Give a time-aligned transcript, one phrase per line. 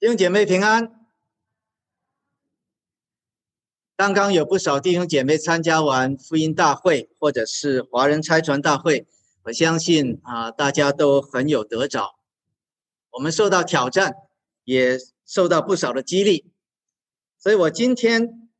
[0.00, 0.98] 弟兄姐妹平安。
[3.96, 9.06] 刚刚有不少弟兄姐妹参加完福音大会，或者是华人差传大会，
[9.42, 12.18] 我相信啊，大家都很有得着。
[13.10, 14.14] 我们受到挑战，
[14.64, 16.50] 也受到不少的激励。
[17.38, 18.50] 所以我今天，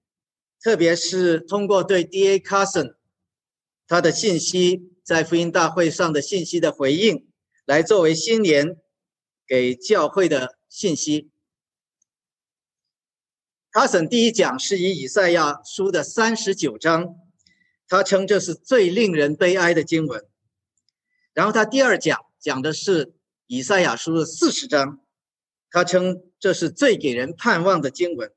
[0.62, 2.38] 特别是通过对 D.A.
[2.38, 2.96] Carson
[3.88, 7.26] 他的信息在福音大会上的信息的回应，
[7.64, 8.76] 来作为新年
[9.46, 11.29] 给教会的信息。
[13.72, 17.14] 卡森第一讲是以以赛亚书的三十九章，
[17.86, 20.26] 他称这是最令人悲哀的经文。
[21.34, 23.14] 然后他第二讲讲的是
[23.46, 24.98] 以赛亚书的四十章，
[25.70, 28.32] 他称这是最给人盼望的经文。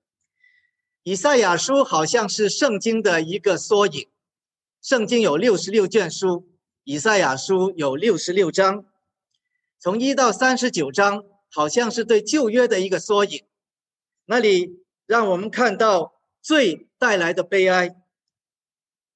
[1.01, 4.07] 以赛亚书好像是圣经的一个缩影，
[4.83, 6.47] 圣经有六十六卷书，
[6.83, 8.85] 以赛亚书有六十六章，
[9.79, 13.43] 从一到三十九章好像是对旧约的一个缩影，
[14.25, 14.82] 那里。
[15.05, 17.95] 让我们看到罪带来的悲哀，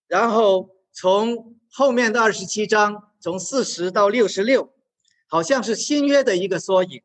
[0.07, 4.73] 然后从后面的二十七章，从四十到六十六，
[5.27, 7.02] 好像是新约的一个缩影，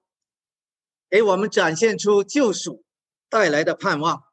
[1.08, 2.84] 给我们展现出救赎
[3.28, 4.24] 带来的盼望。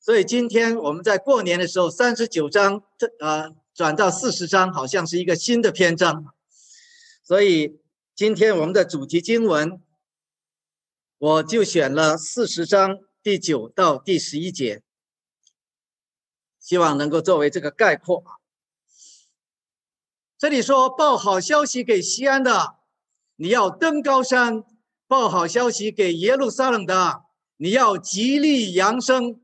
[0.00, 6.34] 所以今天我们在过年的时候，三十九章这啊转到四十章，好像是一个新的篇章。
[7.22, 7.80] 所以
[8.14, 9.80] 今天我们的主题经文。
[11.18, 14.82] 我就选了四十章第九到第十一节，
[16.60, 18.22] 希望能够作为这个概括。
[20.36, 22.76] 这里说报好消息给西安的，
[23.36, 24.60] 你要登高山；
[25.06, 27.22] 报好消息给耶路撒冷的，
[27.56, 29.40] 你要极力扬声，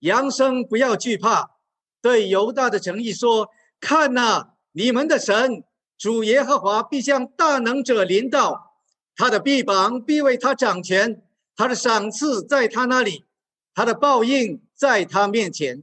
[0.00, 1.52] 扬声不要惧怕。
[2.00, 5.62] 对犹大的诚意说：看呐，你们的神
[5.96, 8.71] 主耶和华必向大能者临到。
[9.14, 11.22] 他的臂膀必为他掌权，
[11.54, 13.24] 他的赏赐在他那里，
[13.74, 15.82] 他的报应在他面前。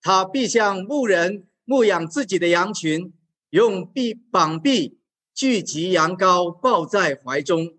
[0.00, 3.12] 他必像牧人牧养自己的羊群，
[3.50, 5.00] 用臂膀臂
[5.34, 7.78] 聚集羊羔，抱在怀中，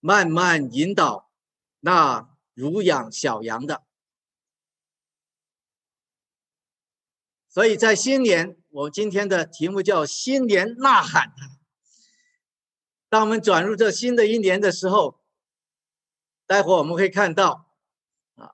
[0.00, 1.30] 慢慢引导
[1.80, 3.82] 那乳养小羊的。
[7.48, 11.32] 所以在新年，我今天的题目叫“新年呐喊”。
[13.08, 15.18] 当我们转入这新的一年的时候，
[16.46, 17.66] 待会我们会看到，
[18.34, 18.52] 啊，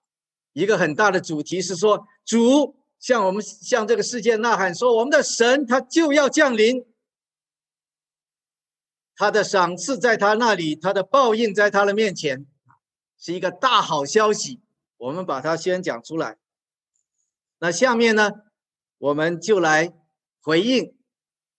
[0.53, 6.87] 一个很大的主题是说，主向我们向这个世界呐喊说，我们的神他就要降临，
[9.17, 12.47] 他的赏赐在他那里，他的报应在他的面前，
[13.19, 14.61] 是一个大好消息。
[14.97, 16.39] 我们把它先讲出来。
[17.59, 18.31] 那下面呢，
[18.99, 19.93] 我们就来
[20.41, 20.94] 回应。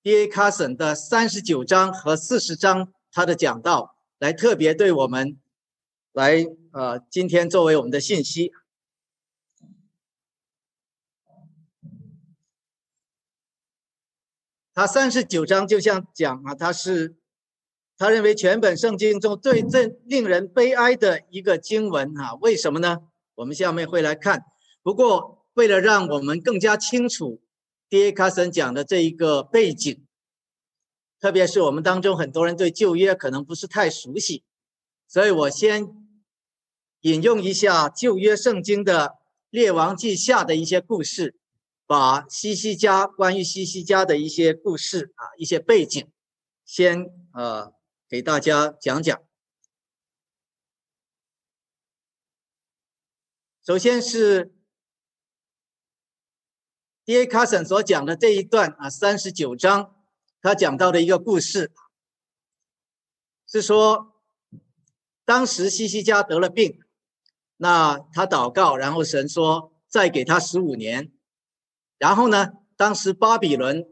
[0.06, 0.28] D.A.
[0.28, 5.40] Carson 的三十九章和四十章，他的讲道来特别对我们
[6.14, 8.52] 来呃，今天作为我们的信息。
[14.76, 17.16] 他三十九章就像讲啊，他是
[17.98, 23.00] 他认为全本圣经中最最令人悲哀的一个经文啊，为什么呢？
[23.34, 24.46] 我们下面会来看。
[24.84, 27.42] 不过为了让我们更加清楚。
[27.88, 28.12] D.A.
[28.12, 30.06] 卡森讲的这一个背景，
[31.20, 34.44] 特别是我们当中很多人对旧约可能不是太熟悉，
[35.08, 35.88] 所以我先
[37.02, 39.20] 引用一下旧约圣经的
[39.52, 41.38] 列王记下的一些故事，
[41.86, 46.10] 把西西家关于西西家的一些故事啊一些背景，
[46.66, 47.72] 先呃
[48.10, 49.22] 给大家讲讲。
[53.64, 54.55] 首先是。
[57.06, 57.28] D.A.
[57.28, 59.96] Carson 所讲的这一段啊，三十九章，
[60.42, 61.72] 他讲到的一个故事，
[63.48, 64.16] 是说，
[65.24, 66.80] 当时西西家得了病，
[67.58, 71.12] 那他祷告，然后神说再给他十五年，
[72.00, 73.88] 然后呢，当时巴比伦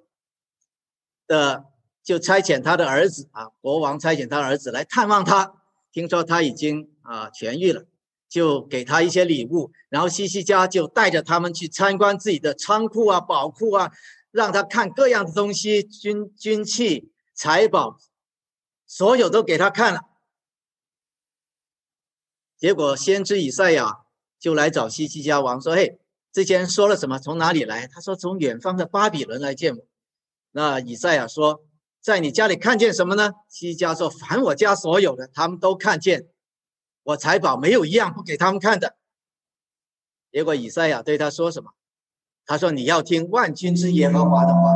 [1.27, 1.65] 的
[2.01, 5.61] 就差遣他的儿子啊，国王差遣他儿子来探望他，
[5.91, 7.85] 听说他已经啊痊愈了。
[8.33, 13.91] 就给他一些礼物，然后西西家就带着他们去参观自己的仓库啊、宝库啊，
[14.31, 17.99] 让他看各样的东西，军军器、财宝，
[18.87, 20.01] 所有都给他看了。
[22.57, 23.99] 结果先知以赛亚
[24.39, 25.99] 就来找西西家王说：“嘿，
[26.31, 27.19] 之前说了什么？
[27.19, 29.85] 从哪里来？”他说：“从远方的巴比伦来见我。”
[30.49, 31.63] 那以赛亚说
[32.01, 36.25] ：“在你家里看见什么呢？”西西家说：“凡我家所有的，他们都看见。”
[37.03, 38.95] 我财宝没有一样不给他们看的。
[40.31, 41.71] 结果以赛亚对他说什么？
[42.45, 44.73] 他说：“你要听万军之耶和华的话。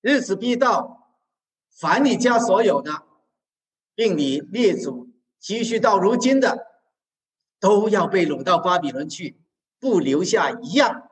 [0.00, 1.08] 日子必到，
[1.70, 3.02] 凡你家所有的，
[3.96, 5.10] 并你列祖
[5.40, 6.66] 积蓄到如今的，
[7.58, 9.40] 都要被掳到巴比伦去，
[9.80, 11.08] 不留下一样。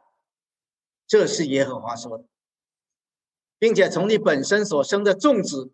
[1.07, 2.25] 这是耶和华说的，
[3.59, 5.73] 并且从你本身所生的种子，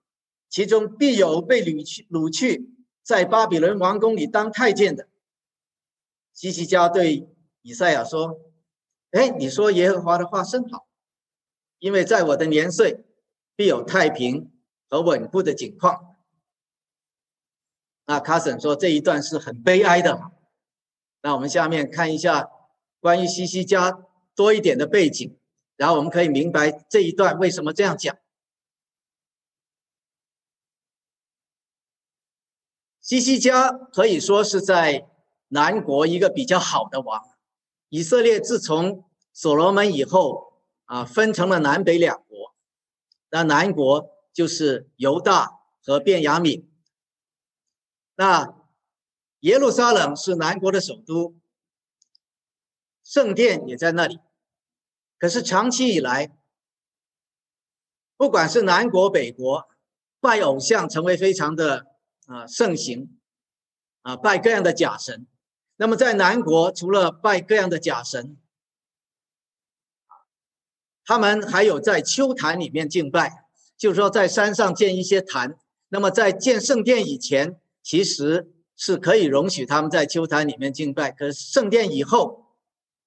[0.49, 2.71] 其中必有被掳去掳去，
[3.09, 5.09] 在巴比伦王宫里当太监的。
[6.35, 7.27] 西西家对
[7.63, 8.39] 以赛亚说
[9.13, 10.87] ：“哎，你说耶和华的话甚好，
[11.79, 13.07] 因为在我的年岁，
[13.57, 14.53] 必有太平
[14.91, 16.17] 和稳固的景况。”
[18.05, 20.31] 那卡森说这一段是很悲哀的。
[21.23, 22.51] 那我们下面看一下
[23.01, 25.35] 关于西西家多一点的背景，
[25.77, 28.15] 然后我们可以明白这一段为什么这样讲。
[33.09, 35.09] 西西家可以说是在
[35.49, 37.27] 南国一个比较好的王。
[37.89, 42.55] 以色列自从所罗门以后啊，分成了南北两国。
[43.31, 46.67] 那南国就是犹大和便雅悯。
[48.15, 48.55] 那
[49.41, 51.35] 耶路撒冷是南国的首都，
[53.03, 54.19] 圣殿也在那里。
[55.17, 56.37] 可是长期以来，
[58.19, 59.67] 不管是南国北国，
[60.21, 61.87] 拜偶像成为非常的
[62.29, 63.19] 啊盛行，
[64.03, 65.27] 啊拜各样的假神。
[65.75, 68.37] 那么在南国，除了拜各样的假神，
[71.05, 73.45] 他们还有在秋坛里面敬拜，
[73.77, 75.59] 就是说在山上建一些坛。
[75.89, 77.61] 那么在建圣殿以前。
[77.81, 82.45] 其实是可以容许他们在秋坛里面敬拜，可是圣殿以后，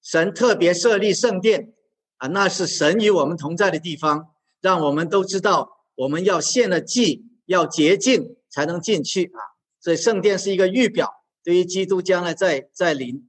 [0.02, 1.72] 神特别设立圣殿
[2.16, 9.58] 啊，那是神与我们同在的地方，让我们都知道我们要献了祭，要洁净才能进去啊。
[9.80, 13.28] 所以圣殿是一个预表，对于基督将来在在临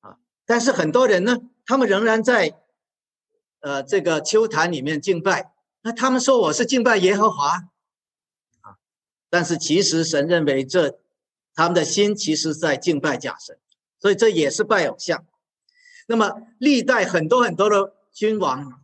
[0.00, 0.16] 啊。
[0.44, 2.58] 但是很多人呢，他们仍然在
[3.60, 5.52] 呃这个秋坛里面敬拜，
[5.82, 7.48] 那他们说我是敬拜耶和华。
[8.62, 8.78] 啊
[9.30, 10.98] 但是其实神认为这
[11.54, 13.58] 他们的心其实在敬拜假神，
[13.98, 15.24] 所以这也是拜偶像。
[16.06, 18.78] 那么历代很多很多的君王，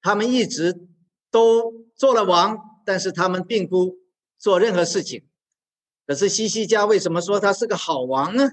[0.00, 0.88] 他们一直
[1.30, 3.98] 都做了王，但是他们并不
[4.42, 5.24] 做任何事情。
[6.06, 8.50] 可是西西家为什么说他是个好王呢？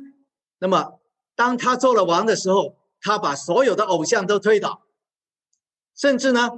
[0.59, 1.01] 那么
[1.35, 4.83] 当他做了王的时候，他把所有的偶像都推倒，
[5.95, 6.49] 甚至呢，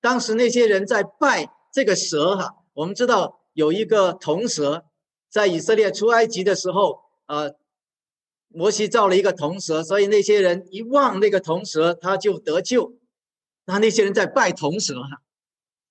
[0.00, 3.38] 当时那些人在拜这个蛇哈，我们知道。
[3.54, 4.86] 有一个铜蛇，
[5.28, 7.54] 在以色列出埃及的时候，呃，
[8.48, 12.96] 摩西造了一个铜蛇，所以那些人一望那个铜蛇，他就得救。
[13.66, 15.20] 那那些人在拜铜蛇哈，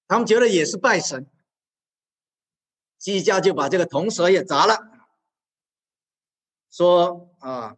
[0.08, 1.28] 他们觉得也是拜神。
[3.02, 4.78] 基家就把这个铜蛇也砸了，
[6.70, 7.76] 说啊，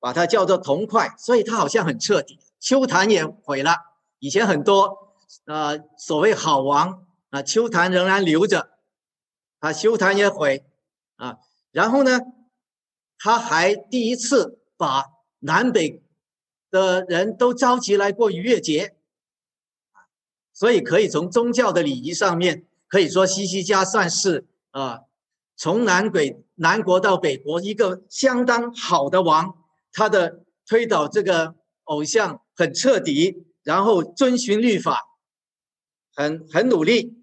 [0.00, 2.40] 把它叫做铜块，所以它好像很彻底。
[2.58, 3.76] 秋坛也毁了，
[4.18, 5.14] 以前很多
[5.44, 8.76] 呃所谓好王啊，秋坛仍然留着。
[9.60, 10.64] 他秋坛也毁
[11.14, 11.38] 啊，
[11.70, 12.18] 然后呢，
[13.16, 15.04] 他还第一次把
[15.38, 16.02] 南北
[16.68, 18.96] 的人都召集来过逾越节，
[20.52, 25.00] 所以可以从宗教的礼仪上面可以说西西家算是啊，
[25.56, 29.54] 从南北南国到北国一个相当好的王，
[29.92, 31.54] 他的推倒这个
[31.84, 35.02] 偶像很彻底，然后遵循律法，
[36.14, 37.14] 很很努力。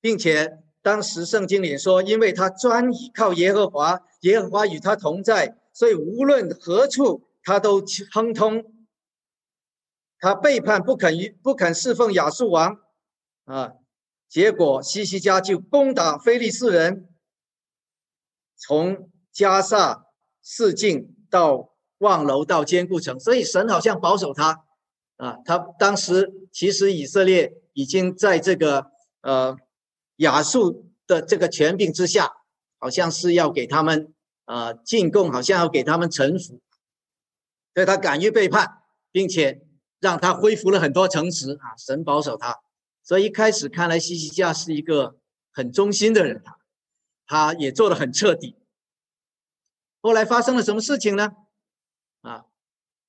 [0.00, 8.75] 并且当时圣经里说，因为他专倚靠耶和华，耶和华与他同在，所以无论何处他都亨通。
[10.18, 12.78] 他背叛不肯于不肯侍奉亚述王，
[13.44, 13.72] 啊，
[14.28, 17.08] 结果西西家就攻打非利士人，
[18.56, 20.06] 从加萨
[20.42, 24.64] 四境到望楼到坚固城，所以神好像保守他，
[25.16, 28.90] 啊，他当时其实以色列已经在这个
[29.22, 29.56] 呃。
[30.20, 32.32] 亚述的这个权柄之下，
[32.78, 34.14] 好像是要给他们
[34.46, 36.62] 啊进贡，好像要给他们臣服，
[37.74, 38.78] 所以他敢于背叛，
[39.12, 39.65] 并且
[40.00, 42.60] 让他恢复了很多城池啊，神保守他。
[43.02, 45.18] 所以一开始看来，西西家是一个
[45.52, 46.58] 很忠心的人，他
[47.26, 48.56] 他也做的很彻底。
[50.00, 51.32] 后来发生了什么事情呢？
[52.22, 52.46] 啊，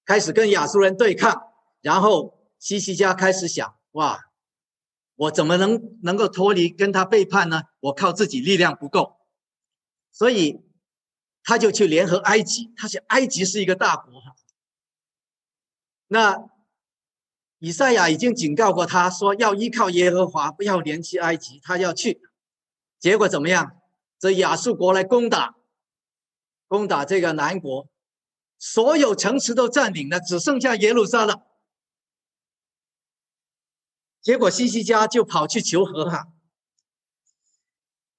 [0.06, 4.24] 开始跟亚述人对抗，然后西西家开始想，哇。
[5.20, 7.64] 我怎么能能够脱离跟他背叛呢？
[7.80, 9.18] 我靠自己力量不够，
[10.12, 10.62] 所以
[11.42, 12.72] 他就去联合埃及。
[12.78, 14.14] 他想埃及是一个大国，
[16.06, 16.48] 那
[17.60, 21.60] 以赛亚已经警告过他说要依靠耶和华，不要联系埃及。
[21.64, 22.22] 他要去，
[23.00, 23.82] 结果怎么样？
[24.20, 25.56] 这亚述国来攻打，
[26.68, 27.88] 攻打这个南国，
[28.58, 31.40] 所有城池都占领了，只剩下耶路撒冷。
[34.22, 36.28] 结果西西家就跑去求和哈，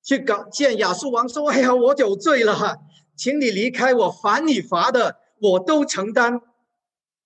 [0.02, 2.78] 去搞见亚述王说：“哎呀，我有罪了哈，
[3.16, 6.40] 请你离开我，罚你罚的我都承担。”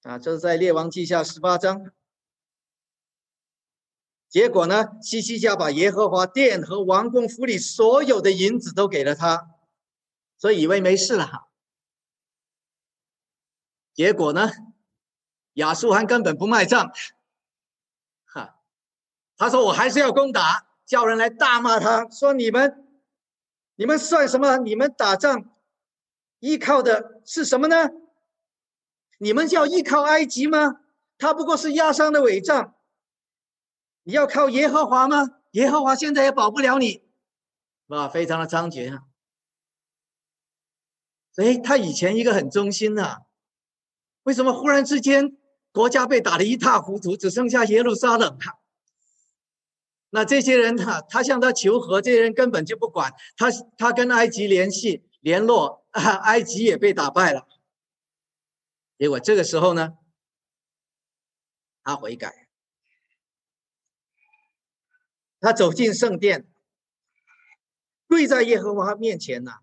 [0.02, 1.92] 啊，这是在列王记下十八章。
[4.32, 9.50] 结果呢，西西家把耶和华殿和王宫府里所有的银子都给了他，
[10.38, 11.48] 所以以为没事了哈。
[13.92, 14.50] 结果呢，
[15.52, 16.90] 亚述汗根本不卖账，
[18.24, 18.56] 哈，
[19.36, 22.88] 他说我还是要攻打，叫人来大骂他，说你们，
[23.74, 24.56] 你们算什么？
[24.56, 25.44] 你们打仗
[26.38, 27.90] 依靠的是什么呢？
[29.18, 30.80] 你们叫依靠埃及吗？
[31.18, 32.74] 他不过是压伤的伪仗。
[34.04, 35.38] 你要靠耶和华吗？
[35.52, 37.04] 耶和华现在也保不了你，
[37.88, 39.02] 哇，非常的猖獗啊！
[41.30, 43.26] 所以他以前一个很忠心的，
[44.22, 45.36] 为什么忽然之间
[45.72, 48.58] 国家被打得一塌糊涂，只剩下耶路撒冷了？
[50.08, 57.46] 那这些人哈，他向他求和，这些人根本就不管他，他跟埃及联系联络， 埃及也被打败了。
[58.98, 59.98] 结果这个时候呢，
[61.82, 62.41] 他悔改。
[65.42, 66.46] 他走进圣殿，
[68.06, 69.58] 跪在耶和华面前呐。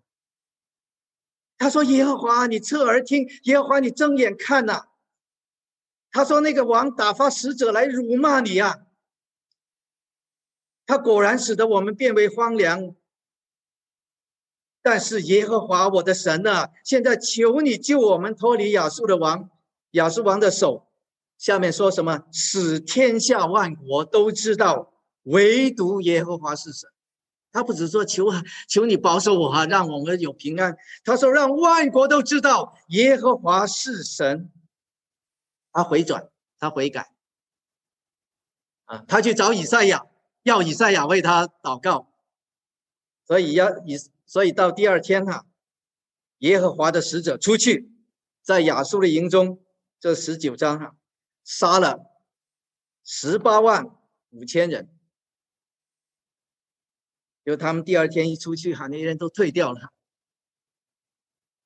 [1.56, 4.88] 他说：“耶和华，你侧耳听；耶和华，你睁眼看呐。”
[6.12, 8.86] 他说：“那个王打发使者来辱骂你呀。”
[10.86, 12.94] 他果然使得我们变为荒凉。
[14.82, 19.50] 但是耶和华我的神呐，现在求你救我们脱离亚述的王，
[19.92, 20.88] 亚述王的手。
[21.38, 22.24] 下面说什么？
[22.32, 24.92] 使天下万国都知道。
[25.24, 26.88] 唯独耶和华是神，
[27.52, 28.26] 他不只说求
[28.68, 30.76] 求你保守我哈，让我们有平安。
[31.04, 34.50] 他说让万国都知道耶和华是神。
[35.72, 37.12] 他回转，他悔改，
[38.86, 40.06] 啊，他去找以赛亚，
[40.42, 42.10] 要以赛亚为他祷告。
[43.24, 43.96] 所以要以，
[44.26, 45.46] 所以到第二天哈，
[46.38, 47.92] 耶和华的使者出去，
[48.42, 49.62] 在亚述的营中，
[50.00, 50.96] 这十九章哈，
[51.44, 52.00] 杀了
[53.04, 53.86] 十八万
[54.30, 54.88] 五千人。
[57.44, 59.92] 就他们第二天一出去，哈，那些人都退掉了。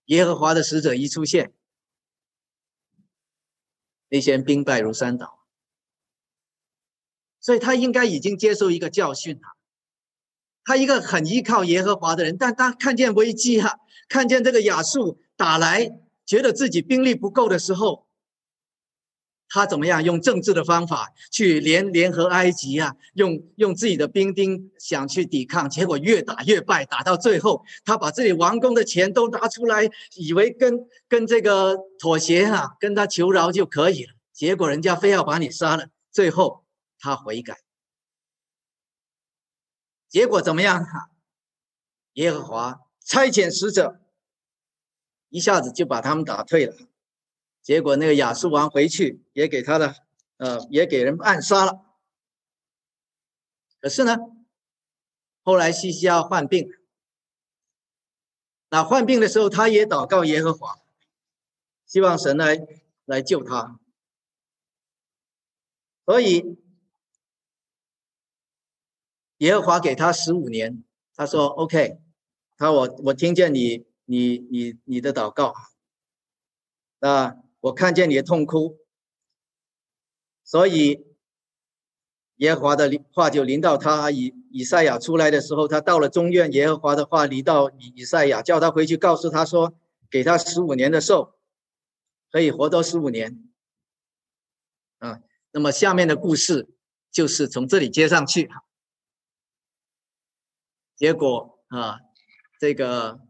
[0.07, 1.52] 耶和华的使者一出现，
[4.09, 5.45] 那些人兵败如山倒。
[7.40, 9.43] 所以他应该已经接受一个教训了。
[10.64, 15.90] 他一个很依靠耶和华的人，但他看见危机哈，看见这个亚述打来，
[16.25, 18.03] 觉得自己兵力不够的时候。
[19.54, 22.92] 他怎么样用政治的方法去联联合埃及啊？
[23.14, 34.14] 用用自己的兵丁想去抵抗，结果越打越败，打到最后，他把自己王宫的钱都拿出来，以为跟跟这个妥协哈，跟他求饶就可以了。
[34.32, 36.64] 结果人家非要把你杀了，最后
[36.99, 37.56] 他悔改，
[40.08, 41.11] 结果怎么样哈？
[42.14, 44.00] 耶和华差遣使者，
[45.28, 46.75] 一下子就把他们打退了。
[47.64, 49.94] 结果那个亚述王回去也给他的，
[50.37, 51.80] 呃，也给人暗杀了。
[53.80, 54.18] 可是呢，
[55.42, 56.71] 后来西西亚患病，
[58.68, 60.78] 那患病的时候，他也祷告耶和华，
[61.87, 62.59] 希望神来
[63.06, 63.80] 来救他。
[66.04, 66.59] 所以
[69.38, 71.99] 耶和华给他十五年，他说 OK，
[72.59, 75.54] 他我我听见你你你你的祷告，
[77.00, 77.37] 啊。
[77.64, 78.78] 我看见你的痛哭，
[80.42, 81.06] 所以
[82.37, 84.11] 耶和华的话就临到他。
[84.11, 89.75] 以以赛亚出来的时候，他到了中院，耶和华的话临到以以赛亚，叫他回去告诉他说，
[90.11, 91.38] 给他十五年的寿，
[92.30, 93.50] 可以活多十五年。
[94.99, 96.68] 啊，那么下面的故事
[97.11, 98.50] 就是从这里接上去。
[100.97, 101.99] 结果啊，
[102.61, 103.21] 这个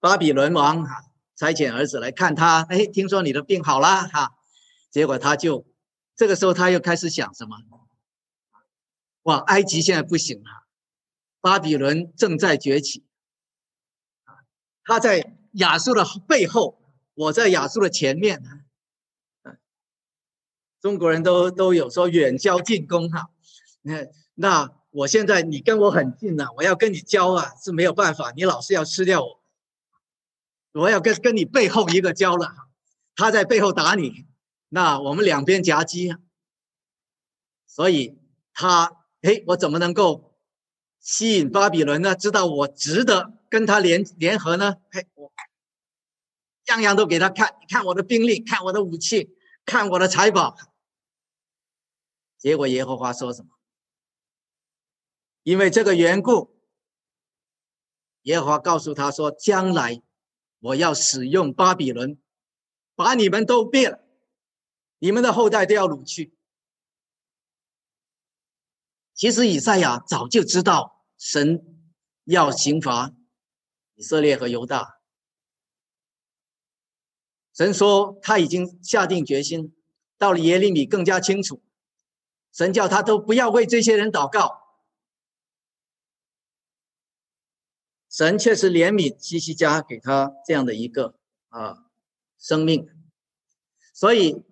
[0.00, 0.84] 巴比伦王。
[1.38, 4.34] 差遣儿子来看他，哎，听说你的病好了哈，
[4.90, 5.64] 结果他就
[6.16, 7.56] 这个时候他又开始想什么？
[9.22, 10.66] 哇，埃及现在不行了，
[11.40, 13.04] 巴比伦正在崛起，
[14.82, 16.80] 他在亚述的背后，
[17.14, 18.42] 我在亚述的前面。
[20.80, 23.30] 中国人都都有说远交近攻哈，
[23.82, 29.37] 那那我现在你跟我很近呐，我要跟你交啊是没有办法，你老是要吃掉我。
[30.78, 32.54] 我要跟跟你背后一个交了，
[33.16, 34.26] 他在背后打你，
[34.68, 36.14] 那我们两边夹击，
[37.66, 38.16] 所以
[38.52, 40.38] 他哎，我怎么能够
[41.00, 42.14] 吸引巴比伦呢？
[42.14, 44.76] 知道我值得跟他联联合呢？
[44.92, 45.32] 嘿，我
[46.66, 50.56] 样样都给他看，看我的兵力，看我的武器，看我的财宝。
[52.36, 53.48] 结果耶和华说什么？
[55.42, 56.56] 因为这个缘故，
[58.22, 60.00] 耶和华告诉他说：“将来
[60.60, 62.18] 我要使用巴比伦，
[62.94, 64.04] 把你们都灭了，
[64.98, 66.34] 你们的后代都要掳去。”
[69.14, 71.64] 其实以赛亚早就知道神
[72.24, 73.12] 要刑罚
[73.96, 75.00] 以色列和犹大。
[77.52, 79.74] 神说他已经下定决心，
[80.16, 81.60] 到了耶利米更加清楚，
[82.52, 84.67] 神叫他都不要为这些人祷告。
[88.18, 91.14] 神确实怜悯西西家，给他这样的一个
[91.50, 91.84] 啊
[92.36, 92.90] 生命，
[93.94, 94.42] 所以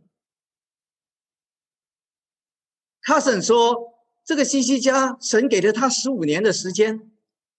[3.02, 7.10] 卡森说，这个西西家，神给了他十五年的时间，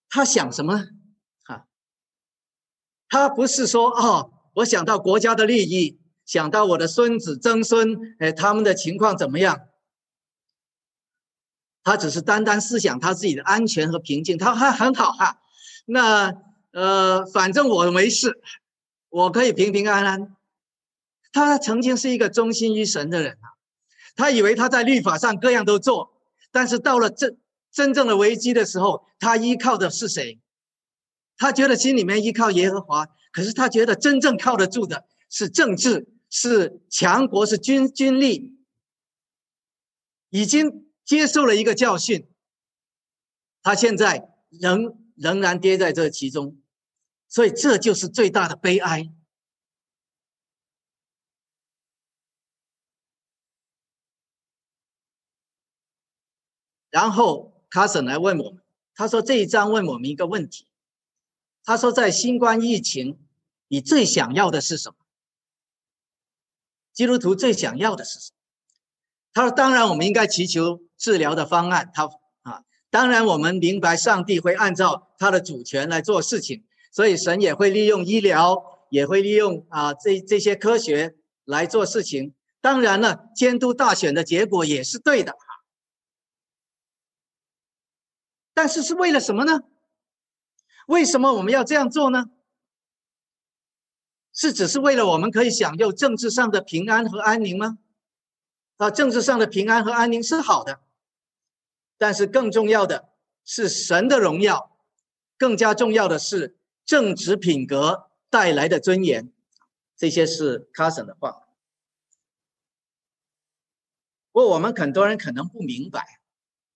[0.07, 0.87] 他想什么？
[1.43, 1.65] 啊，
[3.09, 9.67] 他不是说哦，我想到国家的利益，想到我的孙子曾孙，哎，他们的情况怎么样？
[11.83, 15.41] 他只是单单思想他自己的安全和平静，他还很好哈。
[15.89, 16.36] 那
[16.72, 18.41] 呃，反正我没事，
[19.08, 20.36] 我可以平平安安。
[21.32, 23.56] 他曾经是一个忠心于神的人啊，
[24.15, 26.12] 他以为他在律法上各样都做，
[26.51, 27.39] 但是到了真
[27.72, 30.41] 真正的危机的时候，他依靠的是谁？
[31.38, 38.60] 他觉得心里面依靠耶和华，可是他觉得真正靠得住的是政治，是强国，是军军力。
[40.29, 42.27] 已经接受了一个教训，
[43.63, 45.06] 他现在仍。
[45.17, 46.62] 仍然跌在这其中，
[47.27, 49.12] 所以这就是最大的悲哀。
[56.89, 60.67] 然后卡森来问我们，他说这一章问我们一个问题，
[61.63, 63.19] 他说在新冠疫情，
[63.67, 64.95] 你最想要的是什么？
[66.93, 68.38] 基督徒最想要的是什么？
[69.33, 71.91] 他说当然我们应该祈求治疗的方案。
[71.91, 72.07] 他。
[72.89, 82.34] 当然，我们明白上帝会按照他的主权来做事情，所以神也会利用医疗，也会利用啊这这些科学来做事情。
[82.62, 85.38] 当然了，监督大选的结果也是对的哈。
[88.54, 89.62] 但是是为了什么呢？
[90.88, 92.28] 为什么我们要这样做呢？
[94.34, 97.78] 是只是为了我们可以享有政治上的平安和安宁吗？
[98.78, 100.80] 啊，政治上的平安和安宁是好的。
[101.97, 103.10] 但是更重要的
[103.43, 104.77] 是神的荣耀，
[105.38, 106.55] 更加重要的是
[106.86, 109.31] 正直品格带来的尊严。
[109.95, 111.43] 这些是 Carson 的话。
[114.31, 116.19] 不过我们很多人可能不明白，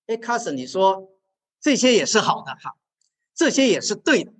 [0.08, 1.12] 哎，卡森，你说
[1.60, 2.76] 这些也是好的哈，
[3.36, 4.34] 这些也是对的。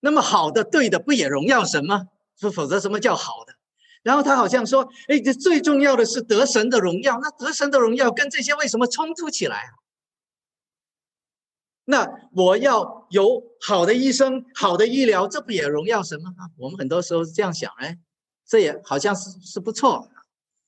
[0.00, 2.08] 那么好的、对的，不也荣耀神吗？
[2.36, 3.54] 说否则什么叫好的？
[4.02, 7.18] 然后他好像说，哎，这最重要的是得神的荣耀。
[7.20, 9.79] 那得神的荣耀跟这些为什么冲突起来啊？
[11.84, 16.32] 那我要有好的医生、好的医疗，这不也荣耀神吗？
[16.56, 17.98] 我们很多时候是这样想，哎，
[18.46, 20.08] 这也好像是是不错，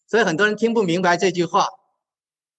[0.08, 1.68] 所以很多人听不明白这句话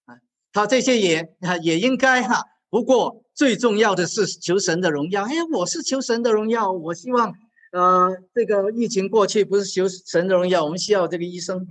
[0.05, 0.15] 啊。
[0.53, 5.23] 他这些也也应该哈，不过最重要的是求神的荣耀。
[5.23, 7.33] 哎，我是求神的荣耀，我希望
[7.73, 11.67] 呃这个疫情过去，不是求神的荣耀，我们需要这个医生。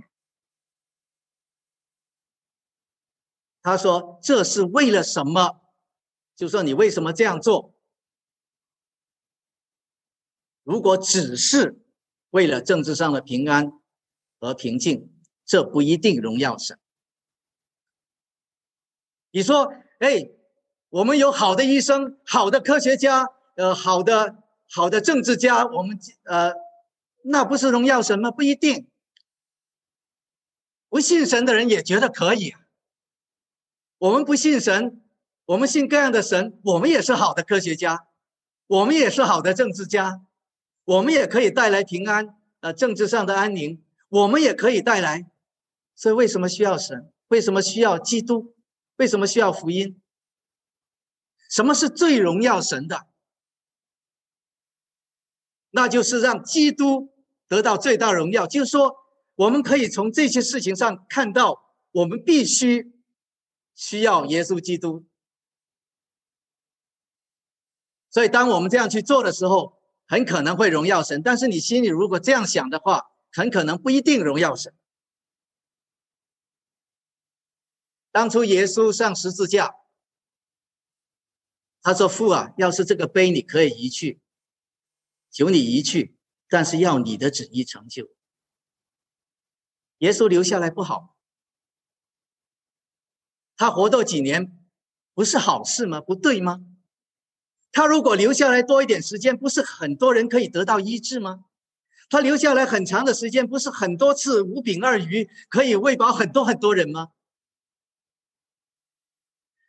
[3.63, 5.62] 他说这是为了什么？
[6.43, 7.73] 就说你为什么这样做？
[10.63, 11.81] 如果只是
[12.31, 13.71] 为了政治上的平安
[14.41, 15.09] 和平静，
[15.45, 16.77] 这不一定荣耀神。
[19.31, 20.31] 你说，哎，
[20.89, 26.53] 我们有好的医生、好的科学家、呃，好的好的政治家，我们呃，
[27.23, 28.31] 那不是荣耀神吗？
[28.31, 28.91] 不一定。
[30.89, 32.53] 不信神的人也觉得可以。
[33.97, 34.99] 我们不信神。
[35.45, 38.07] 我们信各样的神，我们也是好的科学家，
[38.67, 40.21] 我们也是好的政治家，
[40.85, 45.29] 我们也可以带来平安，呃，政治上的安宁，我们也可以带来。
[45.95, 47.11] 所以，为什么需要神？
[47.27, 48.55] 为什么需要基督？
[48.95, 50.01] 为什么需要福音？
[51.49, 53.07] 什么是最荣耀神的？
[55.71, 57.13] 那就是让基督
[57.47, 58.47] 得到最大荣耀。
[58.47, 58.95] 就是说，
[59.35, 62.93] 我们可以从这些事情上看到，我们必须
[63.75, 65.05] 需要耶稣基督。
[68.13, 71.23] 所以，当我们这样去做的时候，很可能会荣耀神。
[71.23, 74.71] 但是，你心里如果这样想的话，很可能不一定荣耀神。
[78.11, 79.73] 当初耶稣上十字架，
[81.81, 84.21] 他说：“父啊，要是这个杯你可以移去，
[85.31, 86.15] 求你移去，
[86.47, 88.09] 但是要你的旨意成就。”
[89.97, 91.17] 耶稣留下来不好，
[93.57, 94.55] 他活到几年，
[95.15, 95.99] 不是好事吗？
[95.99, 96.59] 不对吗？
[97.73, 101.43] 他如果留下来多一点时间，不是很多人可以得到医治吗？
[102.09, 107.11] 他留下来很长的时间，不是很多次五饼二鱼可以喂饱很多很多人吗？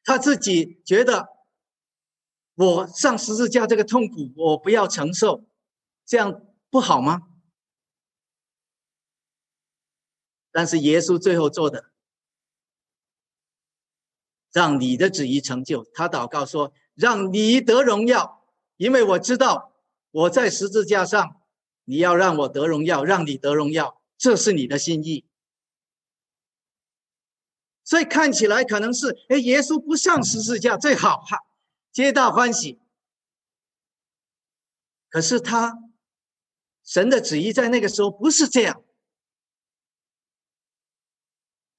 [0.05, 1.31] 他自己觉得，
[2.57, 5.47] 我上十字架这个痛苦，我不要承受，
[6.05, 7.23] 这样不好吗？
[10.53, 11.91] 但是耶稣最后做的，
[14.53, 15.85] 让你的旨意成就。
[15.95, 18.45] 他祷告说：“让你得荣耀，
[18.77, 19.73] 因为我知道
[20.11, 21.41] 我在十字架上，
[21.85, 25.25] 你要让我得荣耀，让你得荣耀，这是你的心意。”
[27.87, 31.41] 所以看起来可能是，哎，耶稣不上十字架最好哈，
[31.93, 32.81] 皆大欢喜。
[35.11, 35.79] 可是他，
[36.83, 38.83] 神的旨意在那个时候不是这样。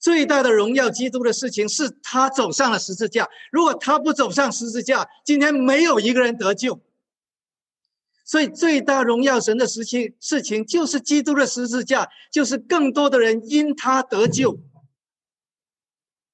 [0.06, 3.28] 最大的荣耀，基督的事情是他走上了十字架。
[3.52, 6.80] 如果他不走上十字架，今天没有一个人得救。
[8.24, 14.60] 所以最大荣耀神的事情，事情就是基督的十字架，就是更多的人因他得救。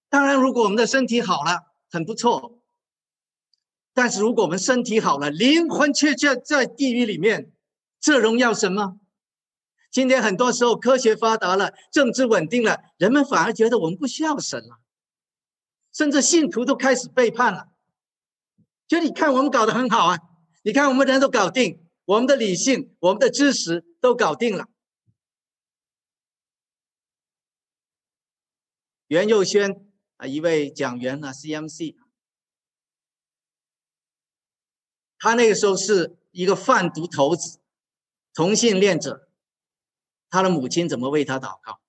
[0.09, 2.59] 当然，如果我们的身体好了，很不错。
[3.93, 7.53] 但是，如果我们身体好了，灵魂却却在地狱里面，
[8.01, 8.97] 这荣耀什么？
[9.91, 14.79] 今天很多时候，科学发达了，政治稳定了，人们反而觉得我们不需要神了，
[15.93, 17.67] 甚至信徒都开始背叛了。
[18.87, 20.17] 就你看，我们搞得很好啊！
[20.63, 24.67] 你看，我们人都搞定，我们的理性、我们的知识都搞定了。
[29.07, 29.85] 袁佑轩。
[30.17, 31.95] 啊，一位讲员啊，CMC，
[35.17, 37.59] 他那个时候是一个贩毒头子，
[38.31, 39.27] 同性恋者，
[40.31, 41.79] 他的母亲怎么为他祷告？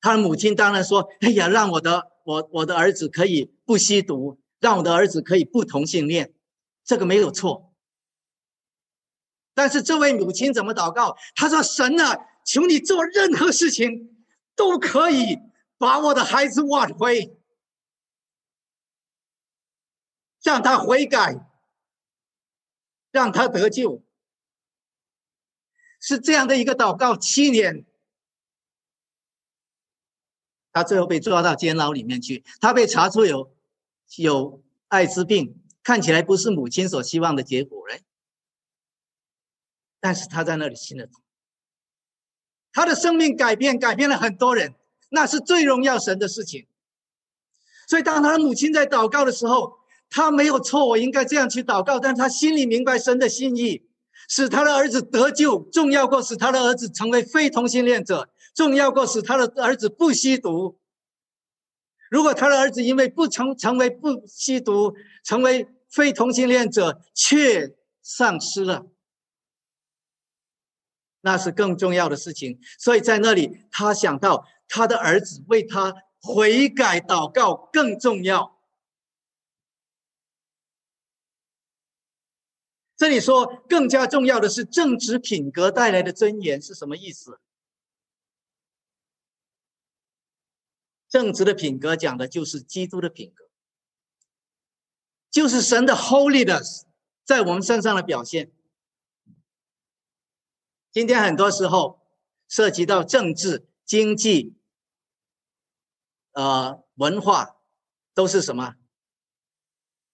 [0.00, 6.32] 他的母亲当然说：“哎呀，让我的我我的儿子可以不吸毒，让我的儿子可以不同性恋，
[6.82, 7.74] 这个没有错。”
[9.52, 11.14] 但是这位母亲怎么祷告？
[11.34, 12.16] 他说：“神啊，
[12.46, 14.14] 求你做任何事情。”
[14.58, 15.38] 都可以
[15.76, 17.38] 把我的孩子挽回，
[20.42, 21.48] 让他悔改，
[23.12, 24.02] 让他得救，
[26.00, 27.16] 是这样的一个祷告。
[27.16, 27.84] 七年，
[30.72, 33.54] 他最后被抓到监牢里面去，他被查出有
[34.16, 38.02] 有艾滋病，看起来不是母亲所希望的结果嘞。
[40.00, 41.08] 但是他在那里信了。
[42.72, 44.74] 他的生命改变，改变了很多人，
[45.08, 46.68] 那是最荣耀神的事情。
[47.88, 49.80] 所以，当他的母亲在祷告的时候，
[50.10, 51.98] 他没有错，我应该这样去祷告。
[51.98, 53.87] 但他心里明白神的心意，
[54.28, 60.78] 使他的儿子得救，重要过使他的儿子成为非同性恋者，重要过使他的儿子不吸毒。
[62.10, 68.86] 如果他的儿子因为不成成为不吸毒，成为非同性恋者，却丧失了。
[71.22, 78.57] 那是更重要的事情，所以在那里，他想到他的儿子为他悔改祷告更重要。
[82.98, 87.40] 这里说更加重要的是正直品格带来的尊严是什么意思？
[91.08, 93.48] 正直的品格讲的就是基督的品格，
[95.30, 96.82] 就是神的 holiness
[97.24, 98.50] 在我们身上的表现。
[100.90, 102.00] 今天很多时候
[102.48, 104.56] 涉及到政治、经济、
[106.32, 107.60] 呃文化，
[108.12, 108.74] 都是什么？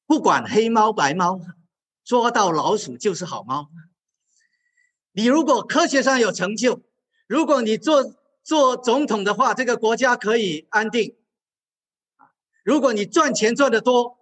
[0.04, 1.40] 不管黑猫白猫，
[2.04, 3.70] 抓到老鼠就是好猫。
[5.12, 6.82] 你如果科学上有成就，
[7.26, 11.16] 如果你做做总统的话，这个国家可以安定。
[12.62, 14.18] 如果你赚钱赚得多，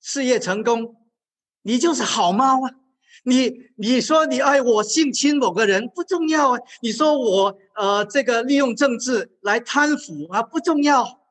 [0.00, 0.96] 事业成功，
[1.62, 2.70] 你就是好猫啊。
[3.26, 6.60] 你你说你爱我性侵某个人不重要啊？
[6.82, 11.23] 你说我呃这个利用政治来贪腐啊不重要。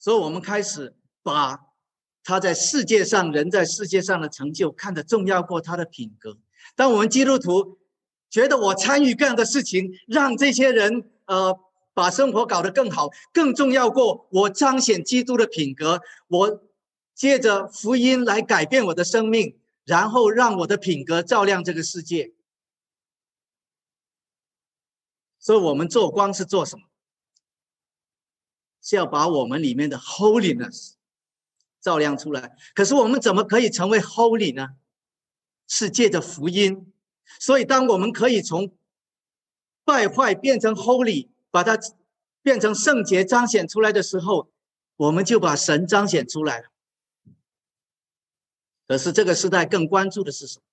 [0.00, 1.60] 所以我们开始把
[2.24, 6.36] 他在世界上人在世界上的成就看得重要过他的品格。
[6.74, 7.78] 当我们基督徒
[8.28, 11.56] 觉得我参与这样的事情，让这些人呃。
[11.92, 16.00] 把生活搞得更好，更重要过我彰显基督的品格。
[16.28, 16.62] 我
[17.14, 22.32] 借着福音来改变我的生命，然后让我的品格照亮这个世界。
[25.40, 26.82] 所以，我们做光是做什么？
[28.82, 30.92] 是要把我们里面的 holiness
[31.80, 32.56] 照亮出来。
[32.74, 34.70] 可是，我们怎么可以成为 holy 呢？
[35.66, 36.92] 是借着福音。
[37.38, 38.76] 所以，当我们可以从
[39.84, 41.78] 败坏变成 holy，把它
[42.42, 44.50] 变成圣洁彰显出来的时候，
[44.96, 46.68] 我们就把神彰显出来了。
[48.88, 50.64] 可是这个时代更关注的是什么？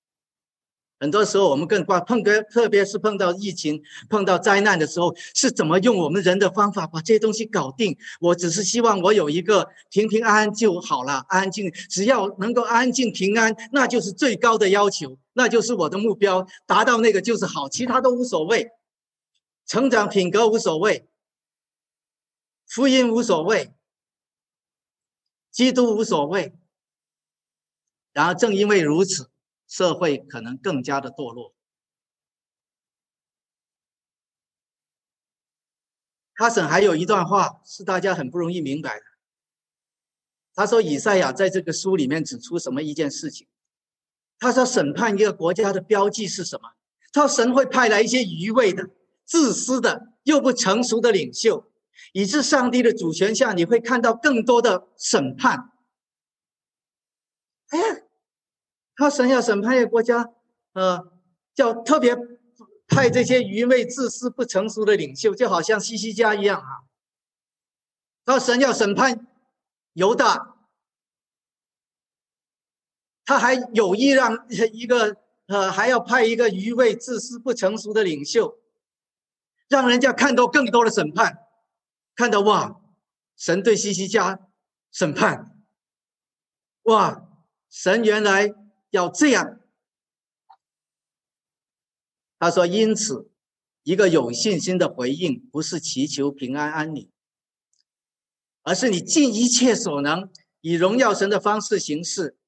[1.00, 7.96] 很多时候我们更关碰个，特别是碰到疫情、碰到灾难的时候，是怎么用我们人的方法把这些东西搞定？
[8.20, 18.68] 我只是希望我有一个平平安安就好了，安静，只要能够安静平安，那就是最高的要求，那就是我的目标，达到那个就是好，其他都无所谓，
[19.66, 21.08] 成长品格无所谓，
[22.66, 23.72] 福音无所谓，
[25.52, 26.54] 基督无所谓。
[28.12, 29.30] 然后正因为如此，
[29.68, 31.54] 社会可能更加的堕落。
[36.34, 39.04] 哈森还有一段话是大家很不容易明白的。
[40.54, 43.46] 他说：“以赛亚在这个书里面指出什么一件事情？
[44.40, 46.70] 他说审判一个国家的标记是什么？
[47.12, 48.90] 他说神会派来一些愚昧的、
[49.24, 51.70] 自私的、又不成熟的领袖，
[52.12, 55.72] 以致上帝的主权下，你会看到更多的审判。”
[57.70, 58.07] 哎呀！
[58.98, 60.28] 他神要审判一个国家，
[60.72, 61.12] 呃，
[61.54, 62.16] 叫特别
[62.88, 66.66] 派这些愚昧、自私、不成熟的领袖，就好像西西家一样啊。
[68.24, 69.24] 他神要审判
[69.92, 70.56] 犹大，
[73.24, 74.36] 他还有意让
[74.72, 78.58] 一个呃，还要派一个愚昧、自私、不成熟的领袖，
[79.68, 81.38] 让人家看到更多的审判，
[82.16, 82.80] 看到哇，
[83.36, 84.40] 神对西西家
[84.90, 85.56] 审判，
[86.82, 87.28] 哇，
[87.70, 88.52] 神原来。
[88.90, 89.60] 要这样，
[92.38, 93.30] 他说：“因此，
[93.82, 97.10] 一个有信心的回应，不是祈求平安安宁，
[98.62, 102.38] 而是你尽一切所能，以荣耀神的方式行事，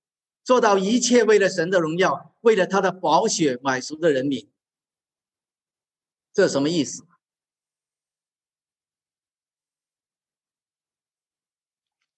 [0.42, 4.50] 做到一切为了神的荣耀，为了他的宝血买赎的人民。
[6.32, 7.04] 这什么意思？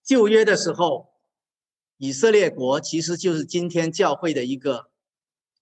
[0.05, 1.11] 旧约的时候。”
[2.03, 4.91] 以色列国其实就是今天教会的一个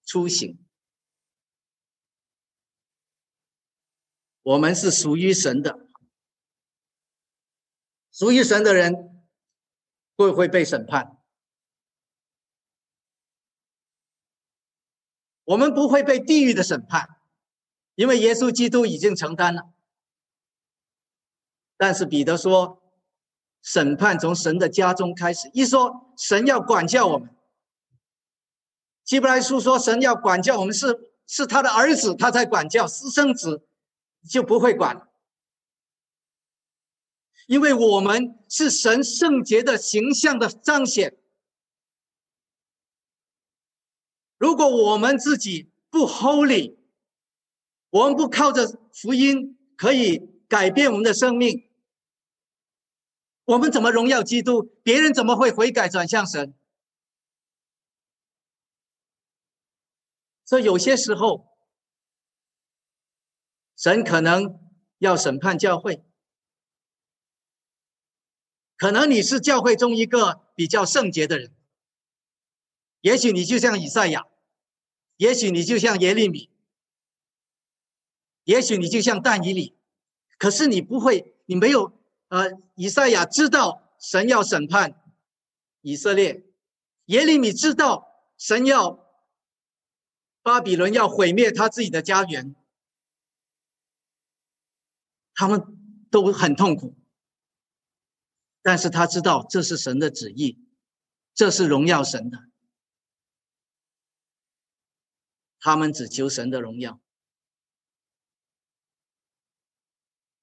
[0.03, 0.57] 雏形。
[4.41, 5.87] 我们是属于神的，
[8.11, 9.23] 属于神的人
[10.15, 11.15] 会不会被审判？
[15.43, 17.21] 我们不会被地狱的审判，
[17.93, 19.71] 因为耶稣基督已经承担了。
[21.77, 22.80] 但是彼得说。
[23.61, 25.49] 审判从神的家中开始。
[25.53, 27.29] 一说神要管教我们，
[29.05, 33.65] 希伯来书说神要管教我们是是他的儿子，他才管教私生子
[34.29, 35.07] 就不会管，
[37.47, 41.17] 因为我们是神圣洁的形象的彰显。
[44.37, 46.75] 如果我们自己不 holy，
[47.91, 51.70] 我们不靠着福音可以改变我们的生命。
[53.45, 54.63] 我们怎么荣耀基督？
[54.83, 56.53] 别人怎么会悔改转向神？
[60.45, 61.47] 所以有些时候，
[63.75, 64.59] 神可能
[64.99, 66.03] 要审判教会。
[68.77, 71.55] 可能你是教会中一个比较圣洁的人，
[73.01, 74.27] 也许你就像以赛亚，
[75.17, 76.49] 也许你就像耶利米，
[78.43, 79.77] 也许你就像但以理，
[80.37, 82.00] 可是你不会，你没有。
[82.31, 85.03] 呃，以赛亚知道神要审判
[85.81, 86.45] 以色列，
[87.07, 89.05] 耶利米知道神要
[90.41, 92.55] 巴比伦要毁灭他自己的家园，
[95.33, 96.95] 他们都很痛苦，
[98.61, 100.57] 但是他知道这是神的旨意，
[101.33, 102.45] 这是荣耀神的，
[105.59, 107.01] 他们只求神的荣耀，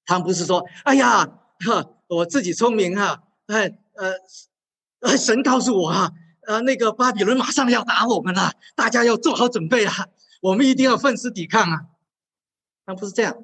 [0.05, 1.47] 他们不是说，哎呀。
[1.65, 4.13] 哈，我自己聪明哈，哎，呃，
[5.01, 6.13] 呃，神告诉我哈，
[6.47, 10.07] 呃，那个巴比伦马上要打我们了，大家要做好准备啊，
[10.41, 11.81] 我们一定要奋死抵抗啊。
[12.85, 13.35] 那不是这样，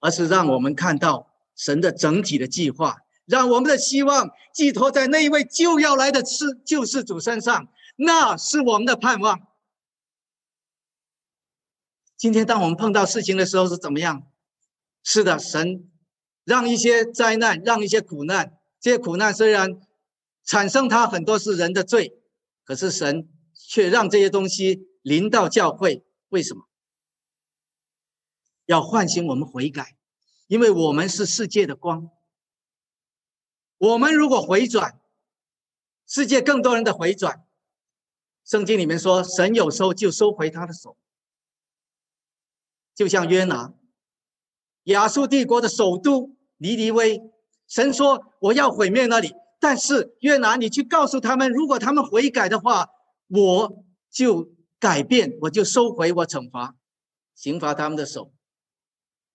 [0.00, 9.40] 而是让我们看到神的整体的计划，让我们的希望寄托在那一位就要来的是救世主身上，那是我们的盼望。
[12.16, 14.30] 今天当我们碰到事情的时候是怎么样？
[15.02, 15.90] 是的，神。
[16.44, 19.80] 让一些灾难，让一些苦难，这些苦难虽然
[20.44, 22.12] 产生它很多是人的罪，
[22.64, 26.68] 可是神却让这些东西临到教会，为什么？
[28.66, 29.96] 要唤醒我们悔改，
[30.46, 32.10] 因为我们是世界的光。
[33.78, 35.00] 我们如果回转，
[36.06, 37.44] 世界更多人的回转，
[38.44, 40.96] 圣经里面说，神有时候就收回他的手。
[42.94, 43.74] 就像约拿，
[44.84, 47.20] 亚述帝国的首都尼尼微，
[47.68, 52.86] 神说我要毁灭那里，但是约拿，你去告诉他们，如果他们悔改的话，
[53.28, 56.74] 我就改变，我就收回我惩罚、
[57.34, 58.32] 刑罚他们的手。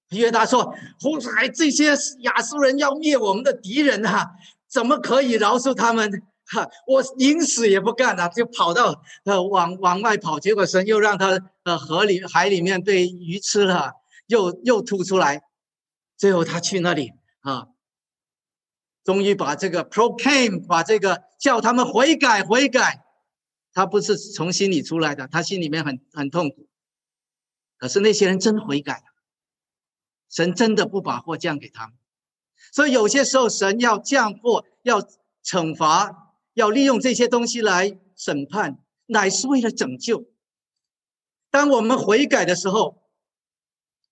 [0.10, 4.28] 约拿说：“后来这些亚述人要灭我们的敌人啊，
[4.68, 6.24] 怎么可以饶恕他们？
[6.46, 10.40] 哈，我宁死也不干了，就跑到呃往往外跑。
[10.40, 13.92] 结果神又让他呃河里海里面被鱼吃了，
[14.30, 15.42] 又又吐出来。
[16.16, 17.12] 最后他去那里
[17.42, 17.68] 啊，
[19.04, 23.06] 终于把这个 proclaim，把这个叫他们悔改悔改。
[23.74, 26.68] 他不是从心里出来的，他心里面很很痛苦。
[27.78, 29.04] 可是那些人真悔改。”
[30.32, 31.98] 神真的不把祸降给他们，
[32.72, 35.02] 所以有些时候神要降祸、要
[35.44, 40.30] 惩罚、要利用这些东西来审判，乃是为了拯救。
[41.50, 43.02] 当我们悔改的时候，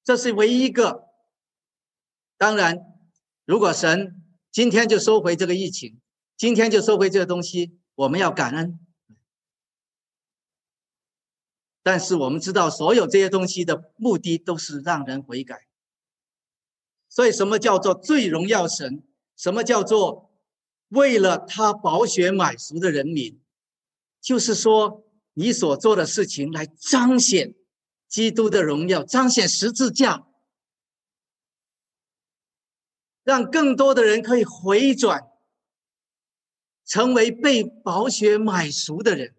[0.08, 1.10] 这是唯一一个。
[2.38, 2.78] 当然，
[3.44, 6.00] 如果神今天就收回这个疫情，
[6.38, 8.80] 今天就收回这个东西，我们要感恩。
[11.84, 15.68] 但是我们知道，所有这些东西的目的都是让人悔改。
[17.10, 19.04] 所以，什么叫做最荣耀神？
[19.36, 20.32] 什么叫做
[20.88, 23.42] 为了他保血买赎的人民？
[24.22, 27.54] 就是说，你所做的事情来彰显
[28.08, 30.26] 基督的荣耀，彰显十字架，
[33.24, 35.30] 让更多的人可以回转，
[36.86, 39.36] 成为被宝血买赎的人。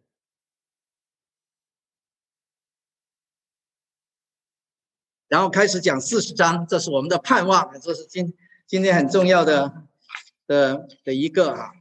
[5.28, 8.34] 然后开始讲四十章，这是我们的盼望，这是今
[8.66, 9.88] 今天很重要的
[10.46, 11.77] 的的一个啊。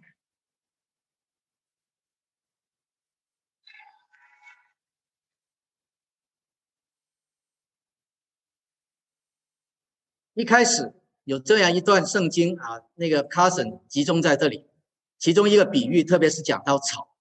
[10.38, 14.68] 一开始有这样一段圣经啊，那个 Carson 集中在这里，
[15.18, 17.16] 其中一个比喻，特别是讲到草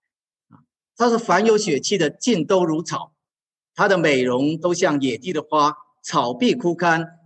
[0.50, 0.60] 啊，
[0.94, 3.14] 他说凡有血气的尽都如草，
[3.74, 5.78] 它的美容都像野地的花。
[6.02, 7.18] 草必枯干，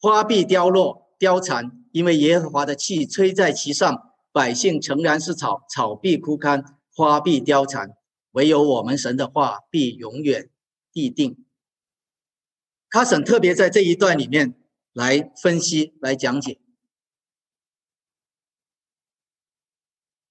[0.00, 7.94] 花必凋落凋残，因为耶和华的气吹在其上，百姓诚然是草，草必枯干，花必凋残，
[8.32, 10.50] 唯有我们神的话必永远
[10.92, 11.44] 必定。
[12.88, 14.57] 卡森特别在这一段里面
[14.98, 16.60] 来分析、来讲解，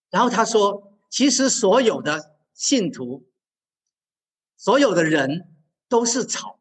[0.10, 3.25] 然后他说，其实所有的信徒，
[4.58, 5.56] 所有的人
[5.88, 6.60] 都是草。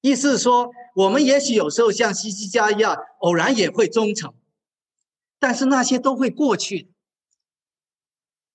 [0.00, 4.34] 意思是说，我们也许有时候像西西家一样，偶然也会忠诚，
[5.38, 6.90] 但是那些都会过去。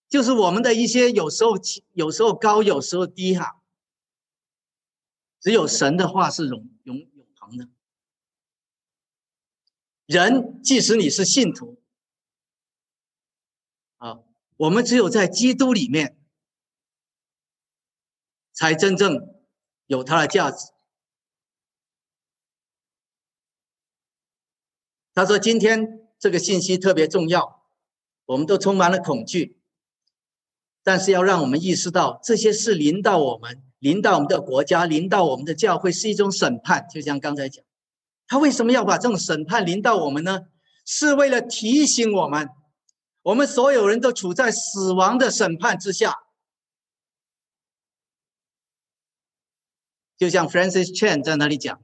[0.10, 1.52] 就是我们的一些有时候
[1.94, 3.62] 有时候高，有时候低哈。
[5.40, 7.11] 只有神的话是永永。
[10.06, 11.82] 人即使你是信徒，
[13.98, 14.20] 啊，
[14.58, 16.18] 我们只有在基督里面，
[18.52, 19.36] 才真正
[19.86, 20.72] 有它的价值。
[25.14, 27.66] 他说：“今天这个信息特别重要，
[28.26, 29.60] 我们都充满了恐惧，
[30.84, 36.88] 但是要让我们意识到，这些事临到我们，临到我们的国家，临到我们的教会，是一种审判。
[36.90, 37.64] 就像刚才讲，
[38.32, 40.40] 他为什么要把这种审判临到我们呢？
[40.86, 42.48] 是为了提醒我们，
[43.24, 46.16] 我们所有人都处在死亡的审判之下。
[50.18, 51.82] 就像 Francis Chan 在那里讲，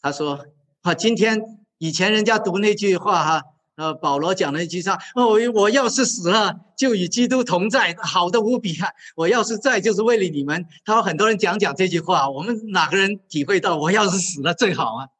[0.00, 0.44] 他说
[0.82, 1.40] ：‘啊，今天。’”
[1.78, 3.42] 以前人家读那句话哈，
[3.76, 8.88] 呃，保罗讲那句话，哦，我要是死了，就与基督同在，好的无比啊！
[9.14, 10.66] 我要是在，就是为了你们。
[10.84, 15.13] 他说很多人讲讲这句话，我们哪个人体会到我要是死了最好啊？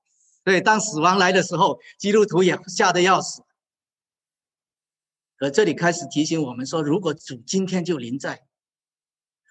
[0.45, 3.43] 对，当死亡来的时候，基督徒也吓得要死。
[5.37, 8.47] 可这里开始提醒我们说，如果主今天就临在，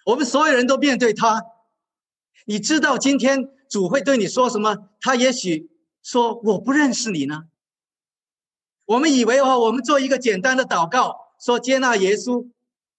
[0.06, 1.42] 我们所有人都面对他，
[2.46, 4.88] 你知道今天主会对你说什么？
[5.00, 5.70] 他也许。
[6.04, 7.44] 说我不认识你呢。
[8.84, 12.46] 我们以为哦，我们做一个简单的祷告，说接纳耶稣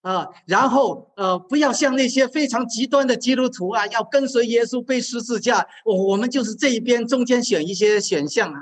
[0.05, 5.65] 啊，然后呃，不要像那些非常极端的基督徒啊，要跟随耶稣背十字架。
[5.83, 8.59] 我我们就是这一边中间选一些选项啊。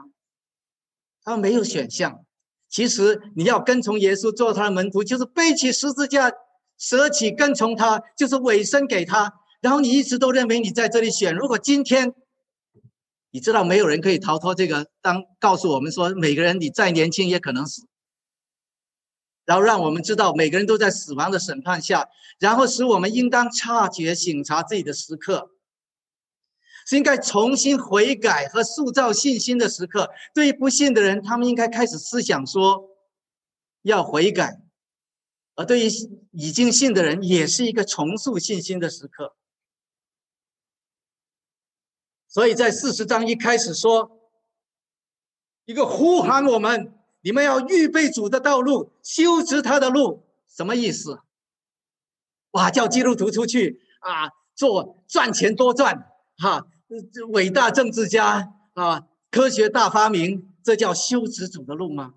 [1.25, 2.21] 他没有选项。
[2.69, 6.31] 其实你要跟从耶稣做他的门徒，就是背起十字架，
[6.77, 9.33] 舍起跟从他，就是委身给他。
[9.59, 12.13] 然后你一直都认为你在这里选，如果今天。
[13.35, 14.85] 你知道没有人可以逃脱这个。
[15.01, 17.81] 当告诉我们说，每个人你再年轻也可能死，
[19.45, 22.07] 然后让我们知道每个人都在死亡的审判下，
[22.39, 25.49] 然后使我们应当察觉、醒察自己的时刻。
[26.85, 30.11] 是应该重新悔改和塑造信心的时刻。
[30.33, 32.89] 对于不信的人，他们应该开始思想说
[33.83, 34.59] 要悔改；
[35.55, 35.89] 而对于
[36.31, 39.33] 已经信的人，也是一个重塑信心的时刻。
[42.27, 44.19] 所以在四十章一开始说，
[45.63, 46.92] 一个呼喊我们：
[47.24, 50.28] 你们要预备主的道路，修直他的路。
[50.47, 51.21] 什么意思？
[52.51, 56.67] 哇，叫基督徒出去啊，做赚钱多赚哈。
[57.30, 62.13] 伟大政治家啊，科学大发明，这叫修直主的路吗？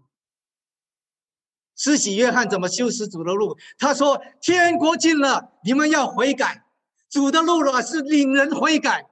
[1.75, 3.57] 施洗约翰怎么修直主的路？
[3.79, 6.67] 他说：“天国近了，你们要悔改。
[7.09, 9.09] 主的路了是令人悔改，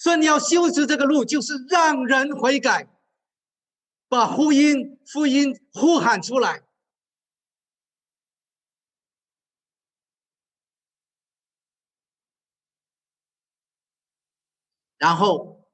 [0.00, 2.88] 所以你要修直这个路，就是让人悔改，
[4.12, 6.60] 把福音福音呼喊出来。”
[14.98, 15.64] 然后，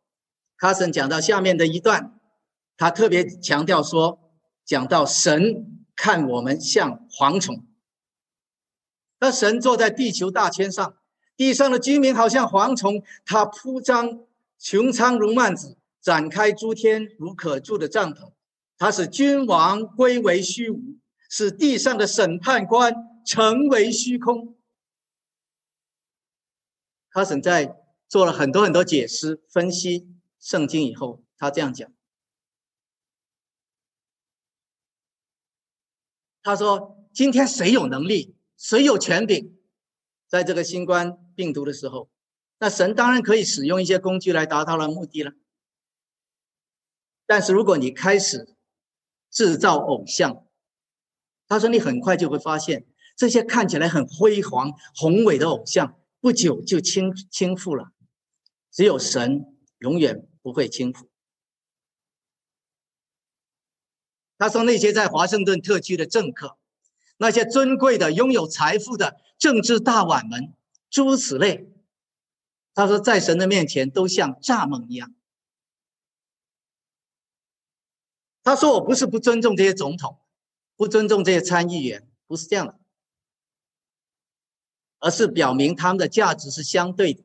[0.57, 2.17] 卡森讲到下面的一段，
[2.77, 4.33] 他特别强调说，
[4.65, 7.67] 讲到神看我们像蝗虫，
[9.19, 10.97] 那神坐在地球大圈上，
[11.37, 14.25] 地上的居民好像蝗虫，他铺张
[14.61, 15.77] 穹苍如幔子，
[16.09, 18.33] 展开诸天无可住的帐篷，
[18.79, 20.97] 他使君王归为虚无，
[21.29, 22.95] 使地上的审判官
[23.27, 24.57] 成为虚空。
[27.11, 27.77] 卡森在。
[28.09, 30.09] 做了很多很多解释、分析
[30.41, 31.93] 圣经以后，他这样讲
[36.43, 39.59] ：“他说，今天谁有能力，谁有权柄，
[40.27, 42.09] 在这个新冠病毒的时候，
[42.61, 45.35] 那神当然可以使用一些工具来达到了目的了。
[47.29, 48.57] 但是如果你开始
[49.31, 50.47] 制造偶像，
[51.47, 57.93] 他说你很快就会发现，这些看起来很辉煌、宏伟的偶像，不久就倾倾覆了。”
[58.73, 59.45] 只有神
[59.81, 61.07] 永远不会倾覆。
[64.39, 66.57] 他说：“那些在华盛顿特区的政客，
[67.19, 70.55] 那些尊贵的、拥有财富的政治大腕们，
[70.89, 71.71] 诸如此类。”
[72.73, 75.15] 他说：“在神的面前，都像蚱蜢一样。”
[78.49, 80.19] 他说：“我不是不尊重这些总统，
[80.75, 82.79] 不尊重这些参议员，不是这样的，
[85.01, 87.23] 而是表明他们的价值是相对的。”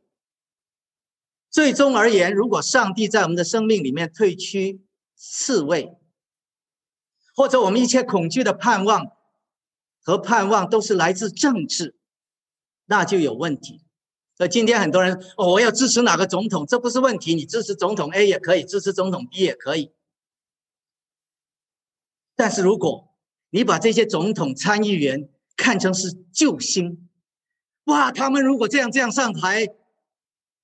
[1.49, 4.82] 最终而言，如果上帝在我们的生命里面退去
[5.15, 5.95] 刺猬，
[7.36, 9.11] 或者我们一切恐惧的盼望
[10.01, 11.95] 和盼望都是来自政治，
[12.86, 13.82] 那就有问题。
[14.36, 19.93] 所以今天很多人哦，我要支持哪个总统，这不是问题，你支持总统 A 也可以，支持总统 B 也可以。
[22.36, 23.13] 但是如果
[23.49, 27.09] 你把这些总统、参议员看成是救星，
[27.86, 29.67] 哇，他们如果这样这样上台。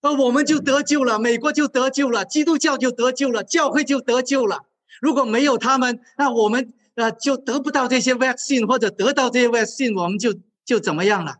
[0.01, 4.65] 那我们就得救了，美国就得救了，基督教就得救了，教会就得救了。
[5.01, 11.35] 如果没有他们，那我们呃就得不到这些 vaccine，或者得到这些 vaccine，我们就就怎么样了？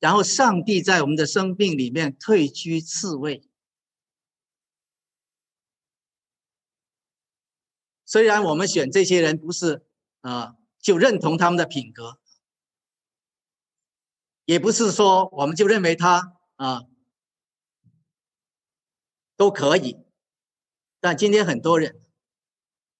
[0.00, 3.40] 然后上帝在我们的生命里面退居次位。
[8.12, 9.86] 虽然我们选这些人不是
[10.20, 12.18] 啊，就认同他们的品格，
[14.44, 16.82] 也不是说我们就认为他啊。
[19.34, 19.96] 都可以，
[21.00, 22.00] 但今天很多人，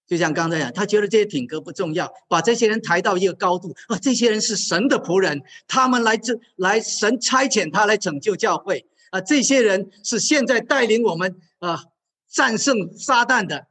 [0.06, 11.84] 就像刚才讲，他觉得这些品格不重要，把这些人抬到一个高度啊，这些人是神的仆人，他们来这来神差遣他来拯救教会啊，这些人是现在带领我们啊
[12.28, 13.68] 战胜撒旦的，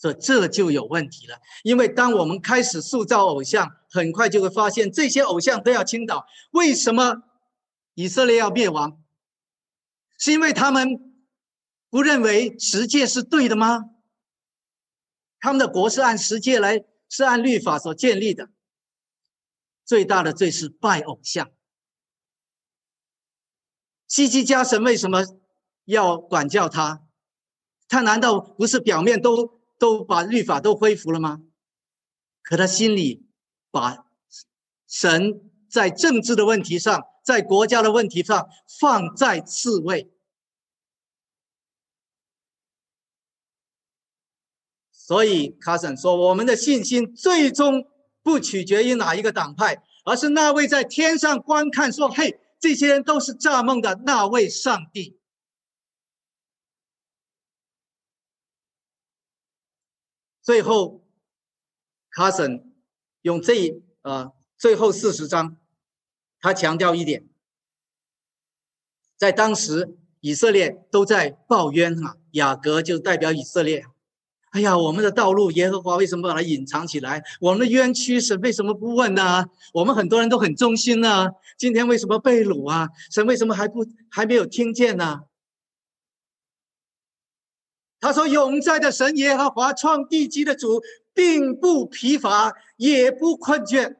[0.00, 1.38] 这这就有问题了。
[1.62, 6.26] 因为当我们开始塑造偶像，很快就会发现这些偶像都要倾倒。
[6.52, 7.22] 为什么
[7.94, 8.98] 以色列要灭亡？
[10.18, 11.22] 是因为他们
[11.90, 13.90] 不认为十诫是对的吗？
[15.38, 18.48] 他们的国是按十诫来，是按律法所建立的。
[19.84, 21.50] 最大的罪是拜偶像。
[24.06, 25.24] 西西家神为什么
[25.84, 27.06] 要管教他？
[27.88, 31.42] 他难道不是表面都都把律法都恢复了吗？
[32.42, 33.26] 可他心里
[33.72, 34.06] 把
[34.86, 37.06] 神在政治的问题上。
[37.22, 38.48] 在国家的问题上
[38.80, 40.10] 放在次位，
[44.90, 47.86] 所以卡森说：“我们的信心最终
[48.22, 55.19] 不取决于哪一个党派，而是那位在天上观看，说：‘嘿，这些人都是诈梦的那位上帝。’”
[60.50, 61.00] 最后，
[62.10, 62.74] 卡森
[63.22, 65.56] 用这啊最后四十章。
[66.40, 67.28] 他强调一点，
[69.16, 73.84] 在当时以色列都在抱怨啊，雅各就代表以色列。
[74.50, 77.22] 哎呀，我们的道路，耶和华为什么把它隐藏起来？
[77.40, 79.44] 我们的冤屈，神为什么不问呢？
[79.72, 82.88] 我们很多人都很忠心呢，今天为什么被掳啊？
[83.12, 85.20] 神为什么还不还没有听见呢？
[88.00, 90.82] 他说：“永在的神耶和华，创地基的主，
[91.12, 93.96] 并不疲乏，也不困倦。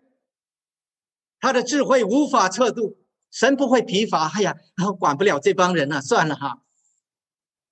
[1.38, 2.98] 他的智慧无法测度，
[3.30, 4.28] 神不会疲乏。
[4.28, 4.56] 哎呀，
[4.98, 6.62] 管不了这帮人了，算了哈，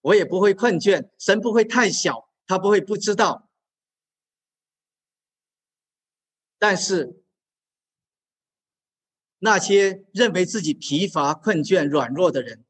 [0.02, 1.10] 我也不会困倦。
[1.18, 3.50] 神不会太小。”他不会不知道，
[6.58, 7.22] 但是
[9.38, 12.64] 那些认为自己疲乏、困倦、软弱的人，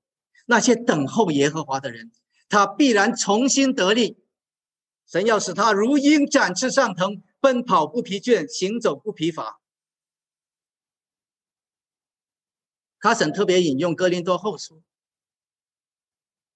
[0.47, 2.11] 那些等候耶和华的人，
[2.49, 4.22] 他必然重新得力。
[5.07, 9.61] 神要使他如鹰展翅上腾，奔跑不疲倦，行走不疲乏。
[12.99, 14.82] 卡森特别引用哥林多后书，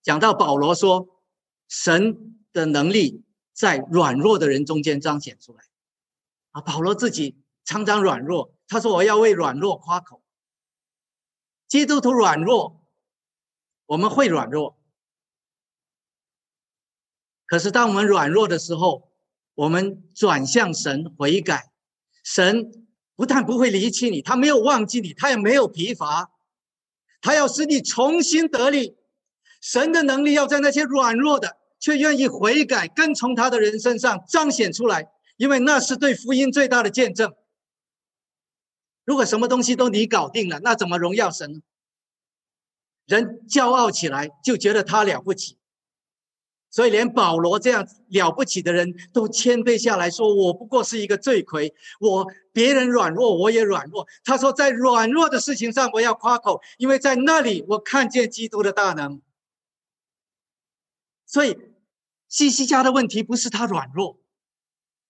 [0.03, 1.23] 讲到保罗说
[1.69, 3.25] ：“神。”的能力
[3.55, 5.65] 在软弱的人中间彰显出来，
[6.51, 10.23] 啊，保罗自己常常软弱，他说：“我要为软弱夸口。”
[11.67, 12.87] 基督徒软弱，
[13.87, 14.79] 我们会软弱，
[17.53, 19.11] 可是当我们软弱的时候，
[19.55, 21.71] 我们转向神悔改，
[22.25, 26.31] 神不但不会离弃你，他没有忘记你，他也没有疲乏，
[27.21, 28.97] 他要使你重新得力。
[29.61, 31.59] 神的能力要在那些软弱的。
[31.79, 37.35] 却愿意悔改，跟从他的人身上彰显出来，因为那是对福音最大的见证。
[39.05, 41.61] 如果什么东西都你搞定了，那怎么荣耀神呢？
[43.05, 45.59] 人骄傲起来就觉得他了不起，
[46.73, 59.23] 所以连保罗这样了不起的人都谦卑下来说：“我不过是一个罪魁，我别人软弱我也软弱。”他说：“在软弱的事情上我要夸口，因为在那里我看见基督的大能。”
[61.25, 61.57] 所以。
[62.29, 64.19] 西西家的问题不是他软弱，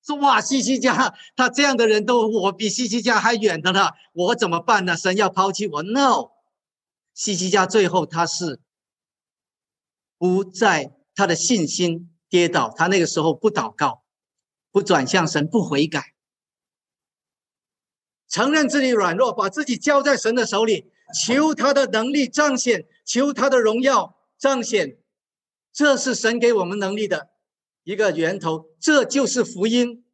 [0.04, 4.96] 说哇，西西家他这样的人都我比西西家还远的呢，我怎么办呢？
[4.96, 6.32] 神要抛弃我？No，
[7.14, 8.58] 西西家最后他是
[10.18, 14.04] 不在他的信心跌倒，他那个时候不祷告，
[14.70, 16.14] 不转向神，不悔改，
[18.28, 20.90] 承认自己软弱，把自己交在神的手里，
[21.26, 24.96] 求他的能力彰显，求他的荣耀彰显。
[25.72, 27.30] 这是神给我们能力的
[27.84, 30.04] 一个源头，这就是福音。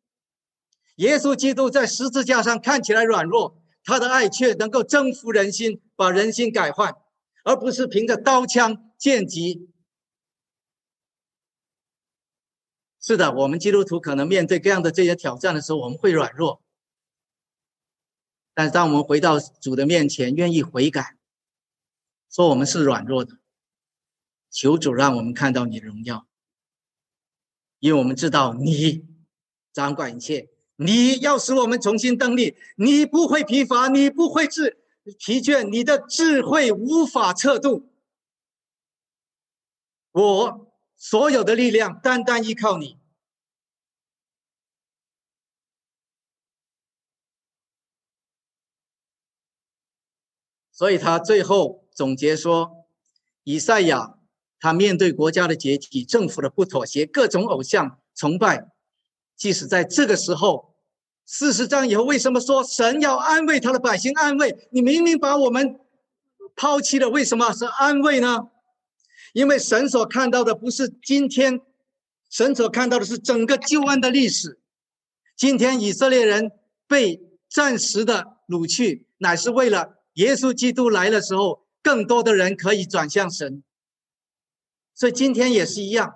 [0.97, 6.93] 耶稣基督在十字架上看起来软弱，他的爱却能够征服人心，把人心改换，
[7.45, 9.69] 而不是凭着刀枪剑戟。
[13.01, 16.63] 是的，我们基督徒可能面对这样的这些挑战的时候，我们会软弱。
[18.55, 21.17] 但是当我们回到主的面前，愿意悔改，
[22.29, 23.39] 说我们是软弱的。
[24.51, 26.27] 求主让我们看到你的荣耀，
[27.79, 29.07] 因为我们知道你
[29.73, 34.79] 掌管一切，你要使我们重新登立，你不会疲乏，你不会智
[35.19, 37.93] 疲倦，你的智慧无法测度。
[40.13, 40.68] 我
[40.99, 42.99] 所有的力量单单依靠你，
[50.71, 52.85] 所以他最后总结说
[53.45, 54.17] ：“以赛亚。”
[54.61, 58.67] 他面对国家的解体、政府的不妥协、各种偶像崇拜，
[59.37, 60.75] 即使在这个时候，
[61.25, 64.13] 四十章以后，为什么说神要安慰他的百姓？
[64.15, 65.79] 安慰你明明把我们
[66.57, 68.51] 抛弃了，为什么是安慰呢？
[69.33, 71.61] 因为神所看到的不是今天，
[72.31, 74.59] 神所看到的是整个旧恩的历史。
[75.37, 76.51] 今天以色列人
[76.87, 83.63] 被暂时的掳去，乃是为了耶稣基督来的时候，更多的人可以转向神。
[84.95, 86.15] 所以今天也是一样。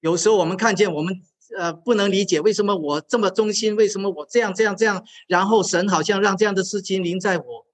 [0.00, 1.20] 有时候我们看见我们
[1.56, 7.66] 呃不能理解为什么我这么忠心，为什么我这样这样这样，然后神好像让这样的事情临在我，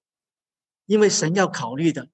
[0.87, 2.09] 因为神要考虑的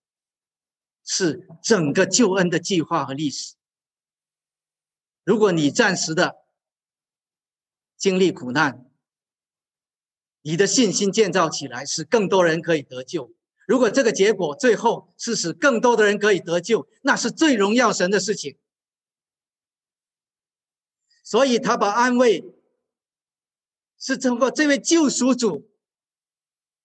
[1.04, 3.54] 是整个救恩的计划和历史。
[5.24, 6.36] 如果你暂时的
[7.96, 8.90] 经历苦难，
[10.42, 13.32] 你的信心建造起来，使更多人可以得救。
[13.66, 18.58] 如果这个结果最后是使更多的人可以得救，那是最荣耀神的事情。
[21.22, 22.44] 所以他把安慰
[23.98, 25.70] 是通过这位救赎主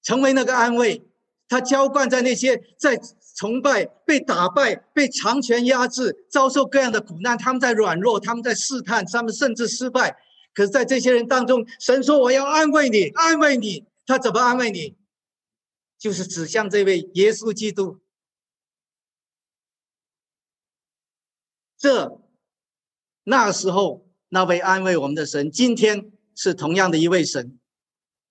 [0.04, 1.10] 成为那个安慰，
[1.48, 3.02] 他浇灌在那些在
[3.36, 10.18] 崇拜、被打败、被强权压制、遭受各样的苦难，他们在软弱，他们在试探，他们甚至失败。
[10.54, 14.96] 可是，在这些人当中，神说：“我要安慰你，安慰你。”他怎么安慰你？
[15.98, 18.00] 就是指向这位耶稣基督。
[21.78, 22.22] 这
[23.26, 27.60] 那时候那位安慰我们的神，今天是同样的一位神。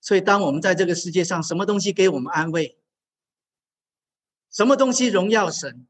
[0.01, 2.79] 所以，当我们在这个世界上，什么东西给我们安慰？
[4.55, 5.89] 什么东西荣耀神？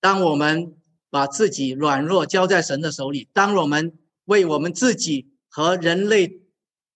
[0.00, 0.74] 当我们
[1.10, 6.40] 把自己软弱交在神的手里，当我们为我们自己和人类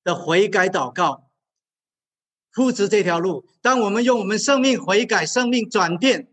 [0.03, 1.31] 的悔改祷告，
[2.53, 6.33] 铺直这条路，当我们用我们生命悔改、生命转变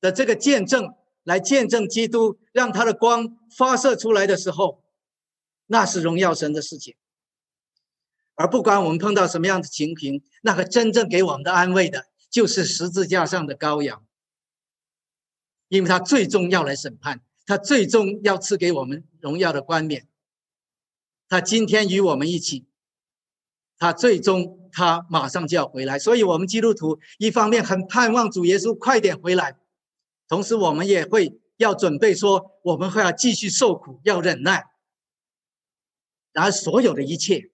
[0.00, 4.84] 的这个见证来见证基督，让他的光发射出来的时候，
[5.66, 6.94] 那是荣耀神的事情。
[8.34, 14.04] 而不管我们碰到什么样的情形，那个真正给我们的安慰的，就是十字架上的羔羊。
[15.68, 20.08] 因为他最终要来审判，他最终要赐给我们荣耀的冠冕。
[21.28, 22.66] 他今天与我们一起，
[23.78, 25.98] 他最终他马上就要回来。
[25.98, 29.56] 所以，我们基督徒一方面很盼望主耶稣快点回来，
[30.28, 34.64] 同时我们也会要准备说，我们会要继续受苦，要忍耐。
[36.32, 37.50] 然而，所有的一切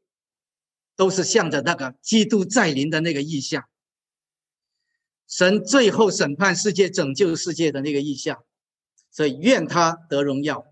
[1.00, 3.66] 都是向着那个基督再临的那个意象。
[5.26, 8.44] 神最后审判世界、拯救世界的那个意象，
[9.10, 10.66] 所以愿他得荣耀。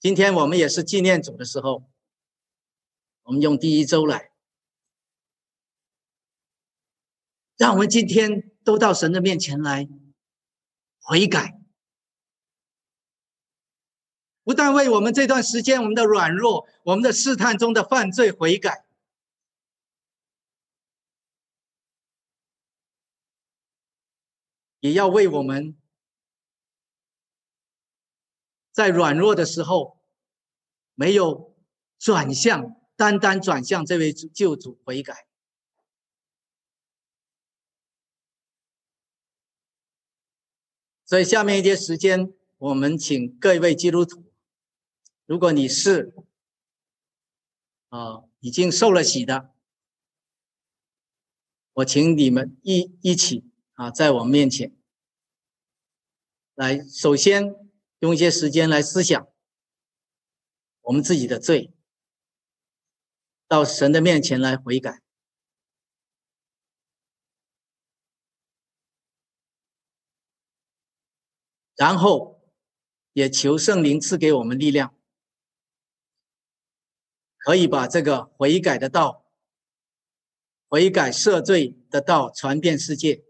[0.00, 1.90] 今天我们也是纪念主的时候，
[3.24, 4.30] 我们用第一周来，
[7.58, 9.86] 让我们今天都到神的面前来
[11.02, 11.57] 悔改，
[14.48, 18.86] 不但为我们这段时间我们的软弱、我们的试探中的犯罪悔改。
[24.80, 25.76] 也要为我们
[28.72, 30.00] 在软弱的时候
[30.94, 31.54] 没有
[31.98, 35.28] 转向，单单转向这位救主悔改。
[41.04, 44.27] 所以下面一些时间，我们请各位基督徒，
[45.28, 46.14] 如果你是
[47.90, 49.54] 啊已经受了洗的，
[51.74, 53.44] 我请你们一一起。
[53.74, 54.76] 啊，在我们面前，
[56.54, 57.54] 来首先
[58.00, 59.28] 用一些时间来思想
[60.80, 61.72] 我们自己的罪，
[63.46, 65.00] 到神的面前来悔改，
[71.76, 72.42] 然后
[73.12, 74.97] 也求圣灵赐给我们力量，
[77.38, 79.24] 可以把这个悔改的道、
[80.68, 83.24] 悔改赦罪的道传遍世界。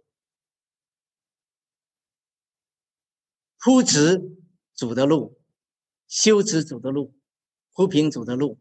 [3.58, 4.36] 铺直
[4.74, 5.40] 主的路，
[6.06, 7.14] 修直主的路，
[7.72, 8.60] 铺平主的路，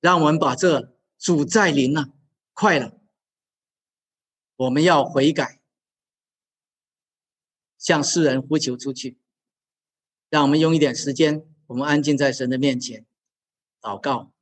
[0.00, 2.14] 让我们把这主在临了，
[2.52, 3.00] 快了，
[4.54, 5.60] 我们要悔改，
[7.76, 9.18] 向世人呼求出去。
[10.28, 13.06] 让我们用一点时间，我们安静在神的面前，
[13.80, 14.32] 祷告，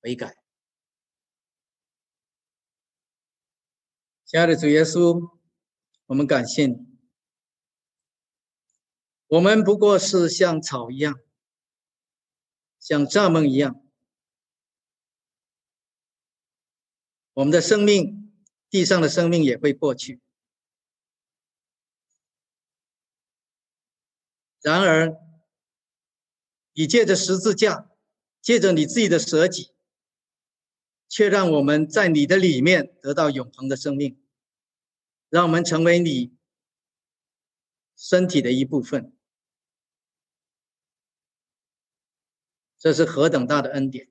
[0.00, 0.36] 悔改。
[4.24, 5.38] 亲爱的主耶稣。
[6.06, 6.76] 我们感谢你，
[9.28, 11.18] 我们不过是像草一样，
[12.78, 13.82] 像蚱蜢一样，
[17.32, 18.30] 我们的生命，
[18.68, 20.20] 地上的生命也会过去。
[24.60, 25.16] 然而，
[26.74, 27.90] 你借着十字架，
[28.40, 29.74] 借着你自己的舍己，
[31.08, 34.18] 却让我们在你的里面得到永恒的生命。
[35.28, 36.36] 让我们成为你
[37.96, 39.16] 身体的一部分，
[42.78, 44.10] 这是何等大的恩典！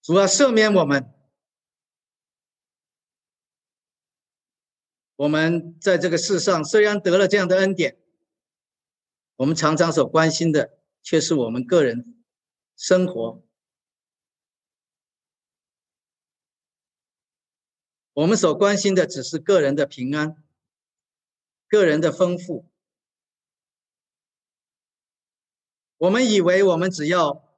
[0.00, 1.12] 主要赦免我们，
[5.16, 8.01] 我们在这个世上虽然得了这样的恩典，
[9.36, 12.24] 我们常常所关心的却是我们个人
[12.76, 13.42] 生活。
[18.14, 20.42] 我们所关心的只是个人的平安、
[21.66, 22.68] 个人的丰富。
[25.96, 27.48] 我们以为我们只要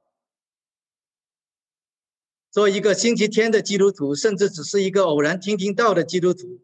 [2.51, 6.61] 做一个星期天的基督徒，甚至只是一个偶然听听到的基督徒，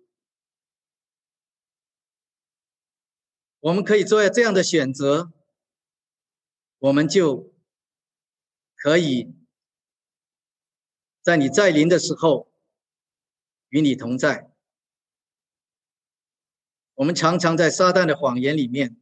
[3.60, 5.32] 我们可以做这样的选择，
[6.78, 7.52] 我们就
[8.76, 9.34] 可以
[11.22, 12.50] 在你在临的时候。
[13.72, 14.50] 与你同在。
[16.94, 18.96] 我们常常在撒旦的谎言里面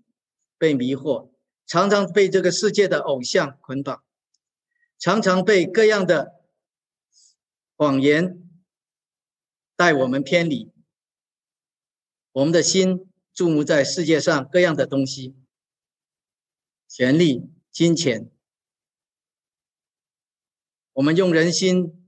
[0.58, 1.30] 被迷惑，
[1.64, 4.04] 常常被这个世界的偶像捆绑，
[4.98, 6.34] 常常被各样的
[7.76, 8.46] 谎言
[9.74, 10.70] 带我们偏离。
[12.32, 13.07] 我们的心
[13.38, 15.36] 注目在世界上各样的东西，
[16.88, 18.28] 权力、金钱。
[20.94, 22.04] 我们用人心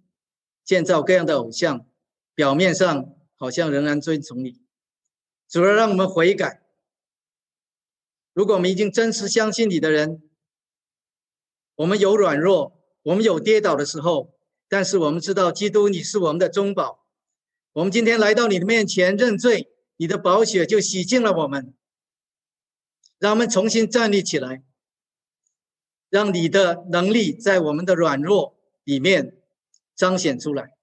[0.65, 1.87] 建造各样的偶像，
[2.35, 4.61] 表面上好像仍然遵从你，
[5.49, 6.65] 主要让我们悔改。
[8.33, 10.29] 如果我们已经真实相信你的人，
[11.77, 14.37] 我们有软弱，我们有跌倒的时候，
[14.69, 17.07] 但是我们知道基督你是我们的中保。
[17.75, 19.69] 我们今天来到你的面前认罪。
[20.01, 21.75] 你的宝血就洗净了我们，
[23.19, 24.65] 让我们重新站立起来，
[26.09, 29.39] 让你的能力在我们的软弱里面
[29.95, 30.75] 彰显出来，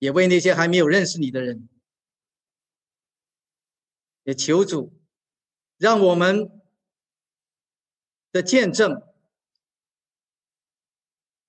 [0.00, 1.68] 也为那些还没有认识你的人，
[4.24, 4.92] 也求主
[5.76, 6.60] 让我们
[8.32, 9.00] 的见证，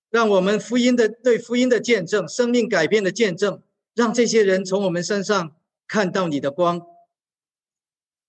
[0.08, 3.60] 让我们福音的对福音的见证，生命改变的见证。
[3.94, 5.54] 让这些人从我们身上
[5.86, 6.80] 看到你的光，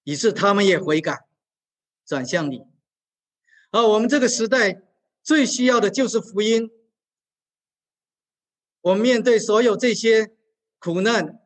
[0.03, 1.26] 以致他们也悔改，
[2.05, 2.66] 转向你。
[3.72, 4.82] 而我们这个时代
[5.22, 6.70] 最需要的就是福音。
[8.82, 10.36] 我们面对所有这些
[10.80, 11.39] 苦难、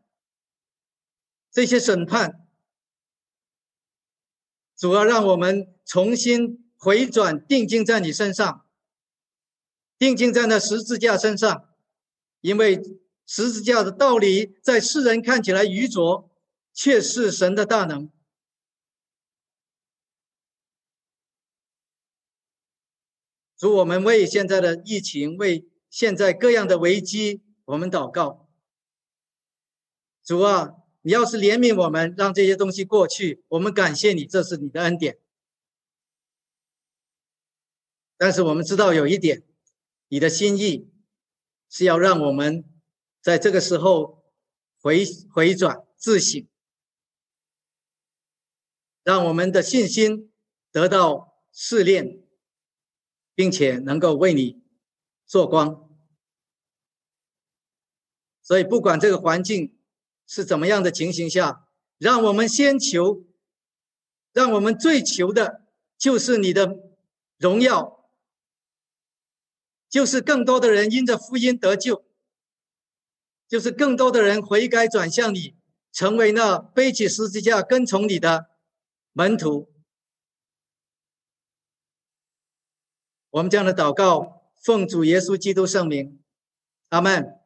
[1.52, 2.48] 这些审判，
[4.76, 8.66] 主要让我们重新回转，定睛在你身上，
[10.00, 11.70] 定睛在那十字架身上，
[12.42, 12.82] 因为。
[13.30, 16.32] 十字架的道理在世人看起来愚拙，
[16.74, 18.10] 却是神的大能。
[23.58, 28.48] 主，我们为现在的疫情，为现在各样的危机，我们祷告。
[30.24, 35.20] 主啊，你要是怜悯我们，让这些东西过去，我们感谢你，这是你的恩典。
[38.16, 39.44] 但是我们知道有一点，
[40.08, 40.90] 你的心意
[41.70, 42.64] 是要让我们。
[43.22, 44.24] 在这个时候，
[44.80, 45.04] 回
[45.34, 46.48] 回转自省，
[49.04, 50.32] 让我们的信心
[50.72, 52.24] 得到试炼，
[53.36, 54.62] 并且能够为你
[55.26, 55.90] 做光。
[58.42, 59.78] 所以，不管这个环境
[60.26, 63.26] 是怎么样的情形下，让我们先求，
[64.32, 66.80] 让我们最求的就是你的
[67.38, 68.10] 荣耀，
[69.90, 72.07] 就是更多的人因着福音得救。
[73.48, 75.56] 就是更多的人悔改转向你，
[75.92, 78.48] 成为那背起十字架跟从你的
[79.14, 79.70] 门徒。
[83.30, 86.22] 我们这样的祷告，奉主耶稣基督圣名，
[86.90, 87.37] 阿门。